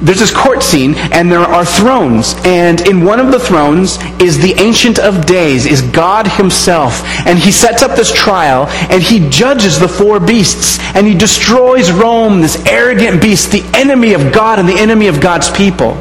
There's 0.00 0.20
this 0.20 0.34
court 0.34 0.62
scene 0.62 0.94
and 0.94 1.30
there 1.30 1.40
are 1.40 1.64
thrones 1.64 2.36
and 2.44 2.80
in 2.86 3.04
one 3.04 3.18
of 3.18 3.32
the 3.32 3.40
thrones 3.40 3.98
is 4.20 4.38
the 4.38 4.54
ancient 4.56 5.00
of 5.00 5.26
days 5.26 5.66
is 5.66 5.82
god 5.82 6.28
himself 6.28 7.02
and 7.26 7.36
he 7.36 7.50
sets 7.50 7.82
up 7.82 7.96
this 7.96 8.12
trial 8.12 8.66
and 8.92 9.02
he 9.02 9.28
judges 9.28 9.76
the 9.76 9.88
four 9.88 10.20
beasts 10.20 10.78
and 10.94 11.04
he 11.04 11.16
destroys 11.16 11.90
rome 11.90 12.40
this 12.40 12.64
arrogant 12.66 13.20
beast 13.20 13.50
the 13.50 13.68
enemy 13.74 14.12
of 14.12 14.32
god 14.32 14.60
and 14.60 14.68
the 14.68 14.78
enemy 14.78 15.08
of 15.08 15.20
god's 15.20 15.50
people 15.50 15.96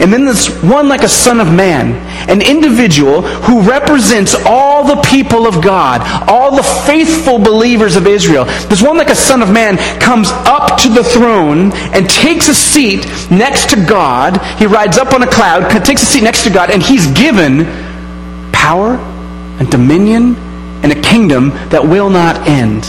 and 0.00 0.12
then 0.12 0.24
there's 0.24 0.48
one 0.62 0.88
like 0.88 1.02
a 1.02 1.08
son 1.08 1.40
of 1.40 1.52
man, 1.52 1.94
an 2.28 2.42
individual 2.42 3.22
who 3.22 3.62
represents 3.62 4.34
all 4.44 4.84
the 4.84 5.00
people 5.02 5.46
of 5.46 5.62
God, 5.62 6.02
all 6.28 6.54
the 6.54 6.62
faithful 6.62 7.38
believers 7.38 7.96
of 7.96 8.06
Israel. 8.06 8.44
There's 8.44 8.82
one 8.82 8.96
like 8.96 9.10
a 9.10 9.14
son 9.14 9.42
of 9.42 9.50
man 9.50 9.78
comes 10.00 10.30
up 10.30 10.78
to 10.82 10.88
the 10.88 11.04
throne 11.04 11.72
and 11.94 12.08
takes 12.08 12.48
a 12.48 12.54
seat 12.54 13.06
next 13.30 13.70
to 13.70 13.76
God. 13.86 14.40
He 14.58 14.66
rides 14.66 14.98
up 14.98 15.14
on 15.14 15.22
a 15.22 15.26
cloud, 15.26 15.70
takes 15.84 16.02
a 16.02 16.06
seat 16.06 16.22
next 16.22 16.44
to 16.44 16.50
God, 16.50 16.70
and 16.70 16.82
he's 16.82 17.06
given 17.12 17.64
power 18.52 18.96
and 19.58 19.70
dominion 19.70 20.36
and 20.82 20.92
a 20.92 21.00
kingdom 21.00 21.50
that 21.70 21.82
will 21.82 22.10
not 22.10 22.36
end. 22.46 22.84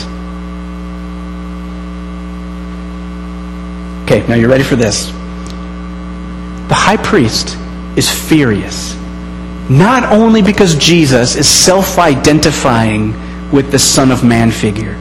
Okay, 4.05 4.25
now 4.27 4.35
you're 4.35 4.49
ready 4.49 4.63
for 4.63 4.75
this. 4.75 5.16
The 6.67 6.75
high 6.75 6.97
priest 6.97 7.57
is 7.97 8.09
furious. 8.09 8.95
Not 9.69 10.11
only 10.11 10.41
because 10.41 10.75
Jesus 10.75 11.35
is 11.35 11.47
self 11.47 11.97
identifying 11.97 13.13
with 13.51 13.71
the 13.71 13.79
Son 13.79 14.11
of 14.11 14.23
Man 14.23 14.51
figure, 14.51 14.97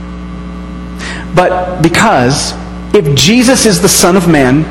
but 1.35 1.83
because 1.83 2.55
if 2.95 3.15
Jesus 3.15 3.67
is 3.67 3.83
the 3.83 3.89
Son 3.89 4.17
of 4.17 4.29
Man, 4.29 4.63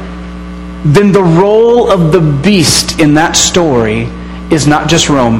then 0.93 1.11
the 1.11 1.23
role 1.23 1.91
of 1.91 2.11
the 2.11 2.21
beast 2.41 2.99
in 2.99 3.13
that 3.15 3.35
story 3.35 4.03
is 4.51 4.67
not 4.67 4.87
just 4.87 5.09
Rome, 5.09 5.39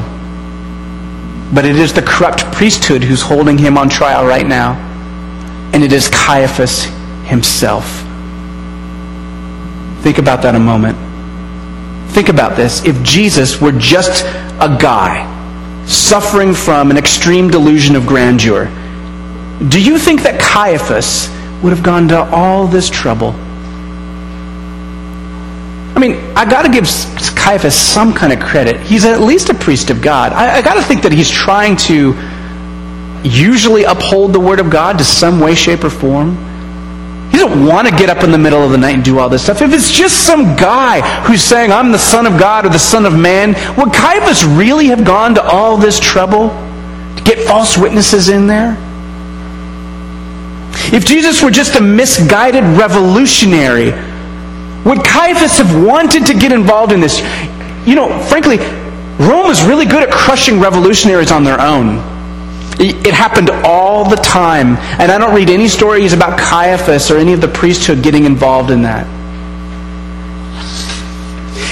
but 1.54 1.66
it 1.66 1.76
is 1.76 1.94
the 1.94 2.02
corrupt 2.02 2.44
priesthood 2.52 3.04
who's 3.04 3.22
holding 3.22 3.58
him 3.58 3.78
on 3.78 3.90
trial 3.90 4.26
right 4.26 4.46
now. 4.46 4.74
And 5.74 5.84
it 5.84 5.94
is 5.94 6.08
Caiaphas 6.10 6.86
himself. 7.26 7.86
Think 10.02 10.18
about 10.18 10.42
that 10.44 10.56
a 10.56 10.60
moment. 10.60 10.98
Think 12.10 12.30
about 12.30 12.56
this. 12.56 12.86
If 12.86 13.02
Jesus 13.04 13.60
were 13.60 13.72
just 13.72 14.26
a 14.26 14.78
guy 14.80 15.32
suffering 15.86 16.54
from 16.54 16.92
an 16.92 16.98
extreme 16.98 17.50
delusion 17.50 17.96
of 17.96 18.06
grandeur, 18.08 18.66
do 19.70 19.82
you 19.82 19.98
think 19.98 20.24
that 20.24 20.40
Caiaphas 20.40 21.30
would 21.62 21.72
have 21.72 21.84
gone 21.84 22.08
to 22.10 22.24
all 22.32 22.68
this 22.68 22.90
trouble? 22.90 23.34
I 25.96 26.00
mean, 26.00 26.16
I 26.36 26.44
got 26.50 26.64
to 26.64 26.72
give 26.72 26.86
Caiaphas 27.36 27.76
some 27.76 28.14
kind 28.14 28.34
of 28.34 28.40
credit. 28.40 28.82
He's 28.82 29.06
at 29.06 29.22
least 29.22 29.50
a 29.50 29.54
priest 29.54 29.90
of 29.90 30.02
God. 30.02 30.34
I, 30.34 30.58
I 30.58 30.62
got 30.62 30.74
to 30.74 30.82
think 30.82 31.04
that 31.04 31.14
he's 31.14 31.30
trying 31.30 31.78
to 31.78 32.14
usually 33.24 33.86
uphold 33.86 34.34
the 34.34 34.40
Word 34.40 34.60
of 34.60 34.70
God 34.70 34.98
to 34.98 35.06
some 35.06 35.40
way, 35.40 35.56
shape, 35.56 35.84
or 35.84 35.90
form. 35.90 36.36
He 37.32 37.38
doesn't 37.38 37.66
want 37.66 37.88
to 37.88 37.96
get 37.96 38.10
up 38.10 38.24
in 38.24 38.32
the 38.32 38.38
middle 38.38 38.64
of 38.64 38.72
the 38.72 38.78
night 38.78 38.96
and 38.96 39.04
do 39.04 39.20
all 39.20 39.30
this 39.30 39.44
stuff. 39.44 39.62
If 39.62 39.74
it's 39.74 39.92
just 39.92 40.26
some 40.26 40.56
guy 40.56 41.02
who's 41.24 41.44
saying, 41.44 41.72
I'm 41.72 41.92
the 41.92 42.00
Son 42.00 42.26
of 42.26 42.40
God 42.40 42.66
or 42.66 42.70
the 42.70 42.80
Son 42.80 43.06
of 43.06 43.18
Man, 43.18 43.50
would 43.78 43.94
Caiaphas 43.94 44.46
really 44.46 44.88
have 44.88 45.04
gone 45.04 45.36
to 45.36 45.44
all 45.44 45.78
this 45.78 46.00
trouble 46.00 46.50
to 46.50 47.24
get 47.24 47.40
false 47.46 47.78
witnesses 47.78 48.30
in 48.30 48.48
there? 48.48 48.78
If 50.94 51.06
Jesus 51.06 51.42
were 51.42 51.52
just 51.52 51.76
a 51.76 51.82
misguided 51.82 52.64
revolutionary, 52.64 53.92
would 54.86 55.04
Caiaphas 55.04 55.58
have 55.58 55.84
wanted 55.84 56.28
to 56.28 56.34
get 56.34 56.52
involved 56.52 56.92
in 56.92 57.00
this? 57.00 57.20
You 57.88 57.96
know, 57.96 58.20
frankly, 58.24 58.58
Rome 59.18 59.48
was 59.48 59.64
really 59.64 59.86
good 59.86 60.04
at 60.04 60.12
crushing 60.12 60.60
revolutionaries 60.60 61.32
on 61.32 61.44
their 61.44 61.60
own. 61.60 62.15
It 62.80 63.14
happened 63.14 63.50
all 63.50 64.10
the 64.10 64.18
time. 64.18 64.78
And 65.00 65.12
I 65.12 65.18
don't 65.18 65.34
read 65.34 65.50
any 65.50 65.68
stories 65.68 66.14
about 66.14 66.38
Caiaphas 66.38 67.10
or 67.10 67.18
any 67.18 67.34
of 67.34 67.42
the 67.42 67.48
priesthood 67.48 68.04
getting 68.04 68.26
involved 68.26 68.72
in 68.72 68.82
that. 68.82 69.08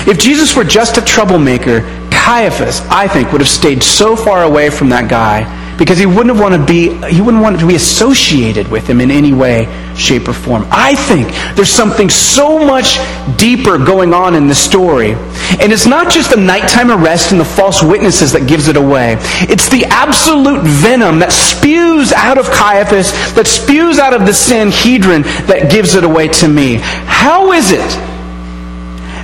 If 0.07 0.19
Jesus 0.19 0.55
were 0.55 0.63
just 0.63 0.97
a 0.97 1.01
troublemaker, 1.01 1.81
Caiaphas, 2.11 2.81
I 2.89 3.07
think, 3.07 3.31
would 3.31 3.41
have 3.41 3.49
stayed 3.49 3.83
so 3.83 4.15
far 4.15 4.43
away 4.43 4.69
from 4.69 4.89
that 4.89 5.09
guy 5.09 5.62
because 5.77 5.97
he 5.97 6.05
wouldn't 6.05 6.37
want 6.39 6.53
to 6.53 6.65
be 6.65 6.89
he 7.07 7.21
wouldn't 7.21 7.43
want 7.43 7.59
to 7.59 7.67
be 7.67 7.75
associated 7.75 8.67
with 8.67 8.87
him 8.87 9.01
in 9.01 9.11
any 9.11 9.33
way 9.33 9.65
shape 9.95 10.27
or 10.27 10.33
form. 10.33 10.65
I 10.71 10.95
think 10.95 11.27
there's 11.55 11.71
something 11.71 12.09
so 12.09 12.65
much 12.65 12.97
deeper 13.37 13.77
going 13.77 14.13
on 14.13 14.35
in 14.35 14.47
the 14.47 14.55
story. 14.55 15.13
And 15.59 15.71
it's 15.71 15.85
not 15.85 16.11
just 16.11 16.31
the 16.31 16.37
nighttime 16.37 16.91
arrest 16.91 17.31
and 17.31 17.39
the 17.39 17.45
false 17.45 17.83
witnesses 17.83 18.31
that 18.33 18.47
gives 18.47 18.67
it 18.67 18.77
away. 18.77 19.17
It's 19.41 19.69
the 19.69 19.85
absolute 19.85 20.63
venom 20.63 21.19
that 21.19 21.31
spews 21.31 22.11
out 22.13 22.37
of 22.37 22.49
caiaphas 22.49 23.11
that 23.33 23.47
spews 23.47 23.99
out 23.99 24.13
of 24.13 24.25
the 24.25 24.33
sanhedrin 24.33 25.23
that 25.47 25.71
gives 25.71 25.95
it 25.95 26.03
away 26.03 26.27
to 26.29 26.47
me. 26.47 26.77
How 26.81 27.51
is 27.51 27.71
it 27.71 28.12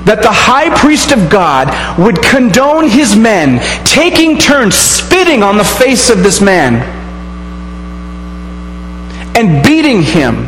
that 0.09 0.23
the 0.23 0.31
high 0.31 0.75
priest 0.75 1.11
of 1.11 1.29
God 1.29 1.69
would 1.99 2.23
condone 2.23 2.89
his 2.89 3.15
men 3.15 3.61
taking 3.85 4.39
turns 4.39 4.73
spitting 4.73 5.43
on 5.43 5.55
the 5.55 5.63
face 5.63 6.09
of 6.09 6.23
this 6.23 6.41
man 6.41 6.81
and 9.37 9.63
beating 9.63 10.01
him 10.01 10.47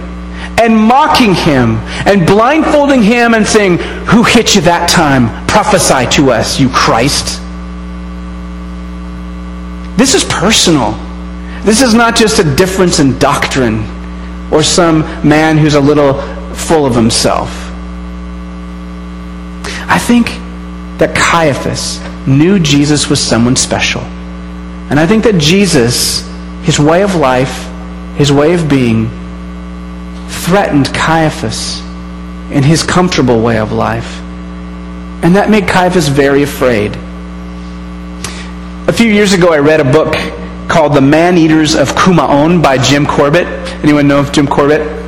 and 0.60 0.76
mocking 0.76 1.36
him 1.36 1.78
and 2.10 2.26
blindfolding 2.26 3.04
him 3.04 3.36
and 3.36 3.45
saying, 3.45 3.78
Who 4.08 4.24
hit 4.24 4.56
you 4.56 4.62
that 4.62 4.89
time? 4.89 5.30
Prophesy 5.45 6.10
to 6.17 6.32
us, 6.32 6.60
you 6.60 6.67
Christ. 6.69 7.39
This 9.95 10.15
is 10.15 10.24
personal. 10.24 10.93
This 11.62 11.84
is 11.84 11.93
not 11.93 12.15
just 12.15 12.39
a 12.39 12.56
difference 12.56 13.00
in 13.00 13.19
doctrine 13.19 13.86
or 14.52 14.63
some 14.63 15.02
man 15.21 15.60
who's 15.60 15.76
a 15.76 15.80
little 15.80 16.15
full 16.56 16.88
of 16.88 16.95
himself. 16.95 17.61
I 19.91 19.99
think 19.99 20.27
that 20.99 21.13
Caiaphas 21.13 21.99
knew 22.25 22.60
Jesus 22.60 23.10
was 23.10 23.19
someone 23.19 23.58
special. 23.58 23.99
And 23.99 24.97
I 24.97 25.06
think 25.06 25.25
that 25.25 25.38
Jesus, 25.38 26.25
his 26.63 26.80
way 26.80 27.04
of 27.04 27.15
life, 27.15 27.67
his 28.15 28.32
way 28.32 28.54
of 28.54 28.69
being, 28.69 29.10
threatened 30.45 30.93
Caiaphas 30.93 31.82
in 32.51 32.63
his 32.63 32.84
comfortable 32.84 33.41
way 33.41 33.58
of 33.58 33.73
life. 33.73 34.21
And 35.23 35.36
that 35.36 35.49
made 35.49 35.67
Caiaphas 35.67 36.08
very 36.08 36.43
afraid. 36.43 36.95
A 38.88 38.93
few 38.93 39.12
years 39.12 39.34
ago, 39.34 39.51
I 39.51 39.60
read 39.60 39.82
a 39.82 39.91
book 39.91 40.15
called 40.69 40.93
The 40.93 41.01
Man 41.01 41.38
Eaters 41.38 41.75
of 41.75 41.89
Kumaon 41.89 42.63
by 42.63 42.77
Jim 42.77 43.06
Corbett. 43.06 43.45
Anyone 43.84 44.08
know 44.08 44.19
of 44.21 44.32
Jim 44.32 44.47
Corbett? 44.47 45.01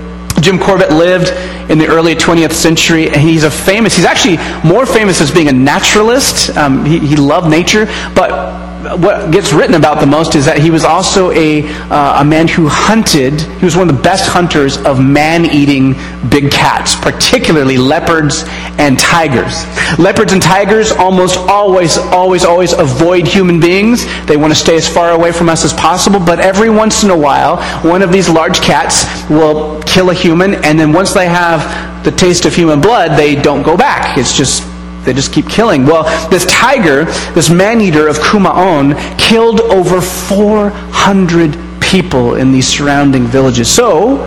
Jim 0.44 0.60
Corbett 0.60 0.92
lived 0.92 1.30
in 1.72 1.78
the 1.78 1.88
early 1.88 2.16
20th 2.16 2.52
century, 2.52 3.08
and 3.08 3.16
he's 3.16 3.46
a 3.46 3.50
famous, 3.50 3.96
he's 3.96 4.06
actually 4.06 4.38
more 4.68 4.86
famous 4.86 5.22
as 5.22 5.32
being 5.32 5.48
a 5.48 5.54
naturalist. 5.54 6.56
Um, 6.58 6.84
he, 6.84 7.00
he 7.00 7.16
loved 7.16 7.50
nature, 7.50 7.86
but 8.14 8.73
what 8.84 9.32
gets 9.32 9.54
written 9.54 9.76
about 9.76 10.00
the 10.00 10.06
most 10.06 10.36
is 10.36 10.46
that 10.46 10.58
he 10.58 10.70
was 10.70 10.84
also 10.84 11.32
a, 11.32 11.64
uh, 11.90 12.22
a 12.22 12.26
man 12.26 12.48
who 12.48 12.68
hunted, 12.68 13.40
he 13.42 13.66
was 13.66 13.76
one 13.76 13.90
of 13.90 13.96
the 13.96 14.02
best 14.02 14.30
hunters 14.30 14.78
of 14.78 15.04
man 15.04 15.46
eating 15.46 15.96
big 16.30 16.52
cats, 16.52 16.96
particularly 16.96 17.78
leopards 17.78 18.44
and 18.78 19.00
tigers. 19.00 19.66
Leopards 19.98 20.34
and 20.34 20.42
tigers 20.42 20.92
almost 20.92 21.38
always, 21.38 21.98
always, 21.98 22.44
always 22.44 22.74
avoid 22.74 23.26
human 23.26 23.60
beings. 23.60 24.06
They 24.26 24.38
want 24.38 24.52
to 24.52 24.60
stay 24.60 24.76
as 24.76 24.88
far 24.88 25.12
away 25.12 25.32
from 25.32 25.50
us 25.50 25.64
as 25.64 25.74
possible, 25.74 26.20
but 26.20 26.40
every 26.40 26.70
once 26.70 27.04
in 27.04 27.10
a 27.10 27.18
while, 27.18 27.58
one 27.84 28.02
of 28.02 28.12
these 28.12 28.30
large 28.30 28.62
cats 28.62 29.06
will 29.30 29.82
kill 29.84 30.10
a 30.10 30.14
human, 30.14 30.56
and 30.66 30.78
then 30.78 30.92
once 30.92 31.14
they 31.14 31.28
have 31.28 32.04
the 32.04 32.12
taste 32.12 32.46
of 32.46 32.54
human 32.54 32.82
blood, 32.82 33.18
they 33.18 33.36
don't 33.36 33.64
go 33.64 33.78
back. 33.78 34.18
It's 34.18 34.36
just 34.36 34.73
they 35.06 35.14
just 35.14 35.34
keep 35.34 35.50
killing. 35.50 35.86
Well, 35.86 36.04
this 36.30 36.46
tiger, 36.46 37.06
this 37.34 37.50
man 37.50 37.82
eater 37.82 38.08
of 38.08 38.18
Kumaon, 38.18 38.98
killed 39.18 39.62
over 39.62 40.02
400 40.02 41.58
people 41.82 42.36
in 42.36 42.52
these 42.52 42.68
surrounding 42.68 43.26
villages. 43.26 43.70
So, 43.70 44.24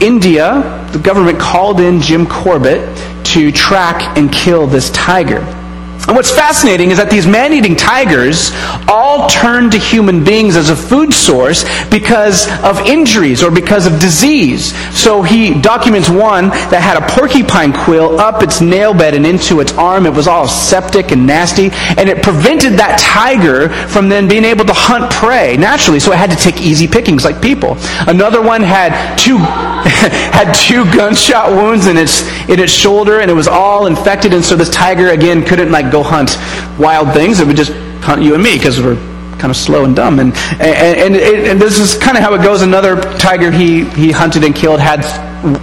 India, 0.00 0.88
the 0.92 0.98
government 0.98 1.38
called 1.38 1.80
in 1.80 2.00
Jim 2.00 2.26
Corbett 2.26 2.96
to 3.26 3.52
track 3.52 4.16
and 4.16 4.32
kill 4.32 4.66
this 4.66 4.90
tiger. 4.90 5.59
And 6.08 6.16
what's 6.16 6.30
fascinating 6.30 6.90
is 6.90 6.98
that 6.98 7.10
these 7.10 7.26
man 7.26 7.52
eating 7.52 7.76
tigers 7.76 8.50
all 8.88 9.28
turn 9.28 9.70
to 9.70 9.78
human 9.78 10.24
beings 10.24 10.56
as 10.56 10.70
a 10.70 10.76
food 10.76 11.12
source 11.12 11.64
because 11.88 12.48
of 12.64 12.80
injuries 12.86 13.42
or 13.42 13.50
because 13.50 13.86
of 13.86 14.00
disease. 14.00 14.74
So 14.96 15.22
he 15.22 15.60
documents 15.60 16.08
one 16.08 16.48
that 16.72 16.80
had 16.82 16.96
a 16.96 17.06
porcupine 17.14 17.72
quill 17.72 18.18
up 18.18 18.42
its 18.42 18.60
nail 18.60 18.94
bed 18.94 19.14
and 19.14 19.26
into 19.26 19.60
its 19.60 19.72
arm. 19.74 20.06
It 20.06 20.14
was 20.14 20.26
all 20.26 20.48
septic 20.48 21.12
and 21.12 21.26
nasty, 21.26 21.70
and 21.72 22.08
it 22.08 22.22
prevented 22.22 22.72
that 22.74 22.98
tiger 22.98 23.68
from 23.88 24.08
then 24.08 24.26
being 24.26 24.44
able 24.44 24.64
to 24.64 24.74
hunt 24.74 25.12
prey 25.12 25.56
naturally. 25.56 26.00
So 26.00 26.12
it 26.12 26.18
had 26.18 26.30
to 26.30 26.36
take 26.36 26.60
easy 26.60 26.88
pickings 26.88 27.24
like 27.24 27.40
people. 27.42 27.76
Another 28.06 28.42
one 28.42 28.62
had 28.62 29.16
two 29.16 29.36
had 29.84 30.52
two 30.52 30.84
gunshot 30.96 31.50
wounds 31.50 31.86
in 31.86 31.96
its 31.96 32.22
in 32.48 32.58
its 32.58 32.72
shoulder, 32.72 33.20
and 33.20 33.30
it 33.30 33.34
was 33.34 33.48
all 33.48 33.86
infected. 33.86 34.32
And 34.32 34.44
so 34.44 34.56
this 34.56 34.70
tiger 34.70 35.10
again 35.10 35.44
couldn't 35.44 35.70
like 35.70 35.89
go 35.90 36.02
hunt 36.02 36.36
wild 36.78 37.12
things. 37.12 37.40
It 37.40 37.46
would 37.46 37.56
just 37.56 37.72
hunt 38.02 38.22
you 38.22 38.34
and 38.34 38.42
me 38.42 38.56
because 38.56 38.80
we're 38.80 38.96
kind 39.40 39.50
of 39.50 39.56
slow 39.56 39.84
and 39.84 39.96
dumb. 39.96 40.18
And, 40.18 40.34
and, 40.60 41.16
and, 41.16 41.16
and 41.16 41.60
this 41.60 41.78
is 41.78 41.96
kind 41.96 42.16
of 42.16 42.22
how 42.22 42.34
it 42.34 42.42
goes. 42.42 42.62
Another 42.62 43.00
tiger 43.18 43.50
he, 43.50 43.84
he 43.84 44.12
hunted 44.12 44.44
and 44.44 44.54
killed 44.54 44.80
had 44.80 45.02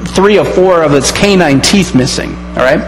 three 0.07 0.39
or 0.39 0.45
four 0.45 0.83
of 0.83 0.93
its 0.93 1.11
canine 1.11 1.61
teeth 1.61 1.93
missing. 1.93 2.35
All 2.57 2.63
right? 2.63 2.79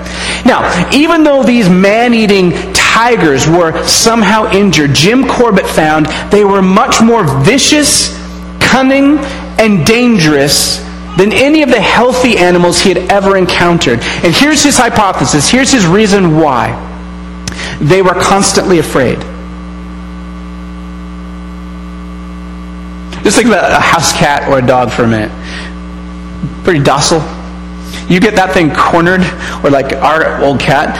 Now, 0.46 0.90
even 0.92 1.24
though 1.24 1.44
these 1.44 1.70
man 1.70 2.14
eating 2.14 2.52
tigers 2.74 3.48
were 3.48 3.86
somehow 3.86 4.52
injured, 4.52 4.96
Jim 4.96 5.28
Corbett 5.28 5.68
found 5.68 6.08
they 6.32 6.44
were 6.44 6.62
much 6.62 7.02
more 7.02 7.24
vicious, 7.44 8.18
cunning, 8.60 9.20
and 9.60 9.86
dangerous 9.86 10.80
than 11.18 11.34
any 11.34 11.62
of 11.62 11.70
the 11.70 11.82
healthy 11.82 12.38
animals 12.38 12.80
he 12.80 12.90
had 12.90 13.12
ever 13.12 13.38
encountered. 13.38 14.00
And 14.24 14.34
here's 14.34 14.64
his 14.64 14.78
hypothesis. 14.78 15.50
Here's 15.50 15.72
his 15.72 15.86
reason 15.86 16.38
why. 16.38 16.89
They 17.80 18.02
were 18.02 18.14
constantly 18.14 18.80
afraid. 18.80 19.20
Just 23.24 23.38
think 23.38 23.48
about 23.48 23.72
a 23.72 23.80
house 23.80 24.12
cat 24.14 24.50
or 24.50 24.60
a 24.60 24.66
dog 24.66 24.92
for 24.92 25.04
a 25.04 25.08
minute. 25.08 25.32
Pretty 26.64 26.84
docile. 26.84 27.22
You 28.10 28.20
get 28.20 28.36
that 28.36 28.54
thing 28.54 28.74
cornered, 28.74 29.22
or 29.64 29.70
like 29.70 29.94
our 29.94 30.42
old 30.42 30.60
cat, 30.60 30.98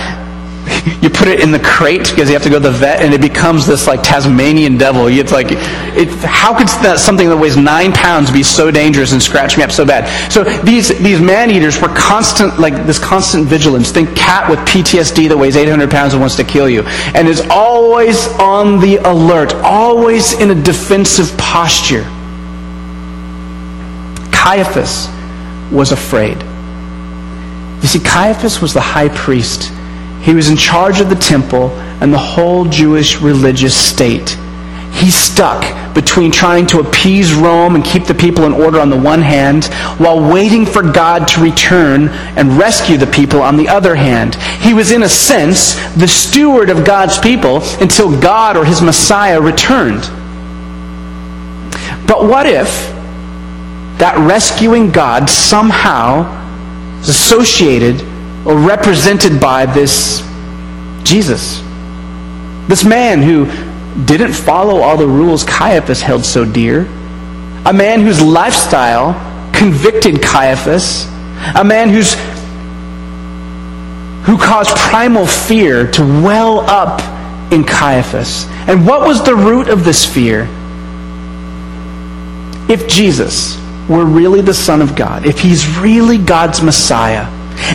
you 1.02 1.10
put 1.10 1.28
it 1.28 1.40
in 1.40 1.52
the 1.52 1.60
crate 1.60 2.10
because 2.10 2.30
you 2.30 2.34
have 2.34 2.44
to 2.44 2.50
go 2.50 2.60
to 2.60 2.70
the 2.70 2.72
vet, 2.72 3.02
and 3.02 3.14
it 3.14 3.22
becomes 3.22 3.66
this 3.66 3.88
like 3.88 4.04
Tasmanian 4.04 4.78
devil. 4.78 5.08
It's 5.08 5.32
like, 5.32 5.48
it, 5.50 6.10
how 6.24 6.58
could 6.58 6.68
that, 6.84 7.00
something 7.00 7.30
that 7.30 7.38
weighs 7.38 7.58
nine 7.58 7.92
pounds 7.92 8.32
be 8.32 8.44
so 8.44 8.72
dangerous 8.72 9.14
and 9.14 9.22
scratch 9.22 9.58
me 9.58 9.64
up 9.64 9.72
so 9.72 9.86
bad? 9.86 10.08
So 10.32 10.44
these 10.64 10.90
these 11.00 11.22
man 11.22 11.52
eaters 11.52 11.82
were 11.82 11.90
constant, 11.90 12.60
like 12.60 12.74
this 12.86 13.00
constant 13.00 13.48
vigilance. 13.48 13.92
Think 13.92 14.16
cat 14.16 14.50
with 14.50 14.60
PTSD 14.60 15.30
that 15.30 15.38
weighs 15.38 15.56
800 15.56 15.90
pounds 15.90 16.14
and 16.14 16.22
wants 16.22 16.36
to 16.38 16.44
kill 16.44 16.70
you, 16.70 16.84
and 17.16 17.28
is 17.28 17.42
always 17.50 18.28
on 18.40 18.80
the 18.80 18.98
alert, 18.98 19.54
always 19.56 20.34
in 20.34 20.52
a 20.52 20.56
defensive 20.56 21.36
posture. 21.38 22.04
Caiaphas 24.32 25.08
was 25.72 25.92
afraid. 25.92 26.42
You 27.82 27.88
see, 27.88 28.00
Caiaphas 28.00 28.62
was 28.62 28.74
the 28.74 28.82
high 28.82 29.10
priest 29.10 29.72
he 30.30 30.36
was 30.36 30.48
in 30.48 30.56
charge 30.56 31.02
of 31.02 31.10
the 31.10 31.16
temple 31.16 31.72
and 32.02 32.14
the 32.14 32.20
whole 32.20 32.64
Jewish 32.66 33.20
religious 33.20 33.76
state. 33.76 34.38
He's 34.94 35.16
stuck 35.16 35.64
between 35.96 36.32
trying 36.32 36.68
to 36.68 36.82
appease 36.82 37.34
Rome 37.34 37.74
and 37.74 37.84
keep 37.84 38.04
the 38.06 38.14
people 38.14 38.46
in 38.46 38.54
order 38.54 38.80
on 38.80 38.92
the 38.92 39.02
one 39.02 39.24
hand, 39.24 39.66
while 39.98 40.22
waiting 40.32 40.68
for 40.68 40.84
God 40.84 41.28
to 41.30 41.42
return 41.42 42.10
and 42.38 42.60
rescue 42.60 42.96
the 42.96 43.08
people 43.08 43.42
on 43.42 43.58
the 43.58 43.68
other 43.70 43.96
hand. 43.96 44.36
He 44.62 44.72
was, 44.72 44.92
in 44.92 45.02
a 45.02 45.10
sense, 45.10 45.74
the 45.96 46.08
steward 46.08 46.70
of 46.70 46.86
God's 46.86 47.18
people 47.18 47.64
until 47.82 48.16
God 48.22 48.56
or 48.56 48.66
his 48.66 48.84
Messiah 48.84 49.42
returned. 49.42 50.02
But 52.08 52.26
what 52.26 52.46
if 52.46 52.70
that 53.98 54.14
rescuing 54.20 54.92
God 54.92 55.28
somehow 55.28 56.22
is 57.00 57.10
associated 57.10 58.06
or 58.46 58.58
represented 58.58 59.40
by 59.40 59.66
this 59.66 60.22
Jesus. 61.04 61.60
This 62.68 62.84
man 62.84 63.22
who 63.22 63.46
didn't 64.06 64.34
follow 64.34 64.82
all 64.82 64.98
the 64.98 65.08
rules 65.08 65.44
Caiaphas 65.44 66.02
held 66.02 66.24
so 66.24 66.46
dear. 66.46 66.82
A 67.66 67.74
man 67.74 68.02
whose 68.02 68.22
lifestyle 68.22 69.14
convicted 69.54 70.22
Caiaphas. 70.22 71.06
A 71.56 71.64
man 71.64 71.90
who's 71.90 72.14
who 74.26 74.38
caused 74.38 74.76
primal 74.78 75.26
fear 75.26 75.90
to 75.92 76.02
well 76.02 76.60
up 76.70 77.02
in 77.52 77.64
Caiaphas. 77.64 78.46
And 78.68 78.86
what 78.86 79.08
was 79.08 79.24
the 79.24 79.36
root 79.36 79.70
of 79.70 79.84
this 79.84 80.06
fear? 80.06 80.48
If 82.70 82.88
Jesus 82.88 83.60
were 83.90 84.06
really 84.06 84.42
the 84.42 84.54
Son 84.54 84.82
of 84.82 84.96
God, 84.96 85.26
if 85.26 85.40
he's 85.40 85.80
really 85.80 86.20
God's 86.20 86.62
Messiah, 86.62 87.26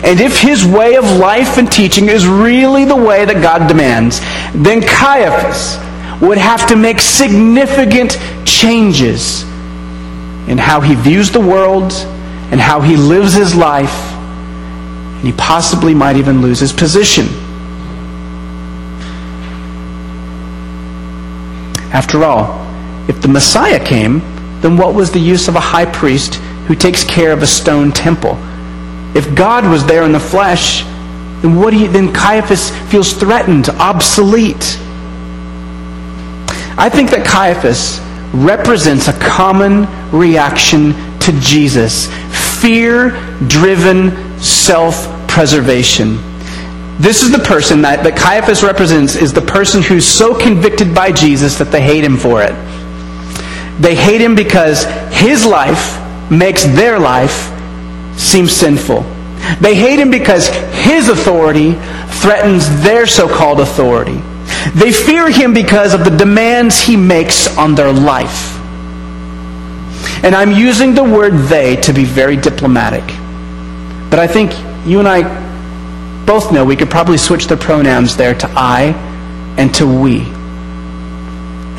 and 0.03 0.19
if 0.19 0.39
his 0.39 0.65
way 0.65 0.95
of 0.95 1.05
life 1.17 1.57
and 1.57 1.71
teaching 1.71 2.09
is 2.09 2.27
really 2.27 2.85
the 2.85 2.95
way 2.95 3.25
that 3.25 3.41
God 3.41 3.67
demands, 3.67 4.19
then 4.53 4.81
Caiaphas 4.81 5.77
would 6.21 6.37
have 6.37 6.67
to 6.67 6.75
make 6.75 6.99
significant 6.99 8.17
changes 8.45 9.43
in 10.47 10.57
how 10.57 10.81
he 10.81 10.95
views 10.95 11.31
the 11.31 11.39
world 11.39 11.91
and 12.51 12.59
how 12.59 12.81
he 12.81 12.95
lives 12.95 13.33
his 13.33 13.55
life. 13.55 14.13
And 14.13 15.25
he 15.25 15.33
possibly 15.33 15.93
might 15.93 16.17
even 16.17 16.41
lose 16.41 16.59
his 16.59 16.73
position. 16.73 17.25
After 21.91 22.23
all, 22.23 22.61
if 23.07 23.21
the 23.21 23.27
Messiah 23.27 23.83
came, 23.83 24.19
then 24.61 24.77
what 24.77 24.93
was 24.93 25.11
the 25.11 25.19
use 25.19 25.47
of 25.47 25.55
a 25.55 25.59
high 25.59 25.85
priest 25.85 26.35
who 26.67 26.75
takes 26.75 27.03
care 27.03 27.31
of 27.31 27.41
a 27.41 27.47
stone 27.47 27.91
temple? 27.91 28.37
If 29.15 29.33
God 29.33 29.65
was 29.65 29.85
there 29.85 30.03
in 30.03 30.11
the 30.11 30.19
flesh, 30.19 30.83
then 31.41 31.55
what 31.55 31.71
do 31.71 31.79
you, 31.79 31.87
then 31.87 32.13
Caiaphas 32.13 32.69
feels 32.91 33.13
threatened, 33.13 33.69
obsolete. 33.69 34.77
I 36.77 36.89
think 36.89 37.09
that 37.11 37.25
Caiaphas 37.25 38.01
represents 38.33 39.07
a 39.07 39.17
common 39.17 39.87
reaction 40.11 40.93
to 41.19 41.31
Jesus 41.39 42.07
fear 42.59 43.11
driven 43.47 44.37
self 44.39 45.07
preservation. 45.29 46.17
This 46.97 47.23
is 47.23 47.31
the 47.31 47.39
person 47.39 47.81
that, 47.83 48.03
that 48.03 48.17
Caiaphas 48.17 48.63
represents, 48.63 49.15
is 49.15 49.31
the 49.31 49.41
person 49.41 49.81
who's 49.81 50.05
so 50.05 50.37
convicted 50.37 50.93
by 50.93 51.11
Jesus 51.11 51.57
that 51.57 51.71
they 51.71 51.81
hate 51.81 52.03
him 52.03 52.17
for 52.17 52.41
it. 52.41 52.53
They 53.81 53.95
hate 53.95 54.21
him 54.21 54.35
because 54.35 54.85
his 55.13 55.45
life 55.45 56.01
makes 56.31 56.63
their 56.63 56.99
life 56.99 57.51
seem 58.17 58.47
sinful. 58.47 59.01
They 59.59 59.75
hate 59.75 59.99
him 59.99 60.09
because 60.09 60.47
his 60.73 61.09
authority 61.09 61.73
threatens 62.21 62.67
their 62.81 63.05
so 63.05 63.27
called 63.27 63.59
authority. 63.59 64.21
They 64.73 64.91
fear 64.91 65.29
him 65.29 65.53
because 65.53 65.93
of 65.93 66.03
the 66.03 66.15
demands 66.15 66.79
he 66.79 66.95
makes 66.95 67.55
on 67.57 67.75
their 67.75 67.91
life. 67.91 68.55
And 70.23 70.35
I'm 70.35 70.51
using 70.51 70.95
the 70.95 71.03
word 71.03 71.33
they 71.47 71.75
to 71.77 71.93
be 71.93 72.03
very 72.03 72.35
diplomatic. 72.35 73.05
But 74.09 74.19
I 74.19 74.27
think 74.27 74.51
you 74.87 74.99
and 74.99 75.07
I 75.07 75.23
both 76.25 76.51
know 76.51 76.65
we 76.65 76.75
could 76.75 76.89
probably 76.89 77.17
switch 77.17 77.45
the 77.45 77.57
pronouns 77.57 78.17
there 78.17 78.33
to 78.33 78.47
I 78.55 78.93
and 79.57 79.73
to 79.75 79.85
we. 79.85 80.19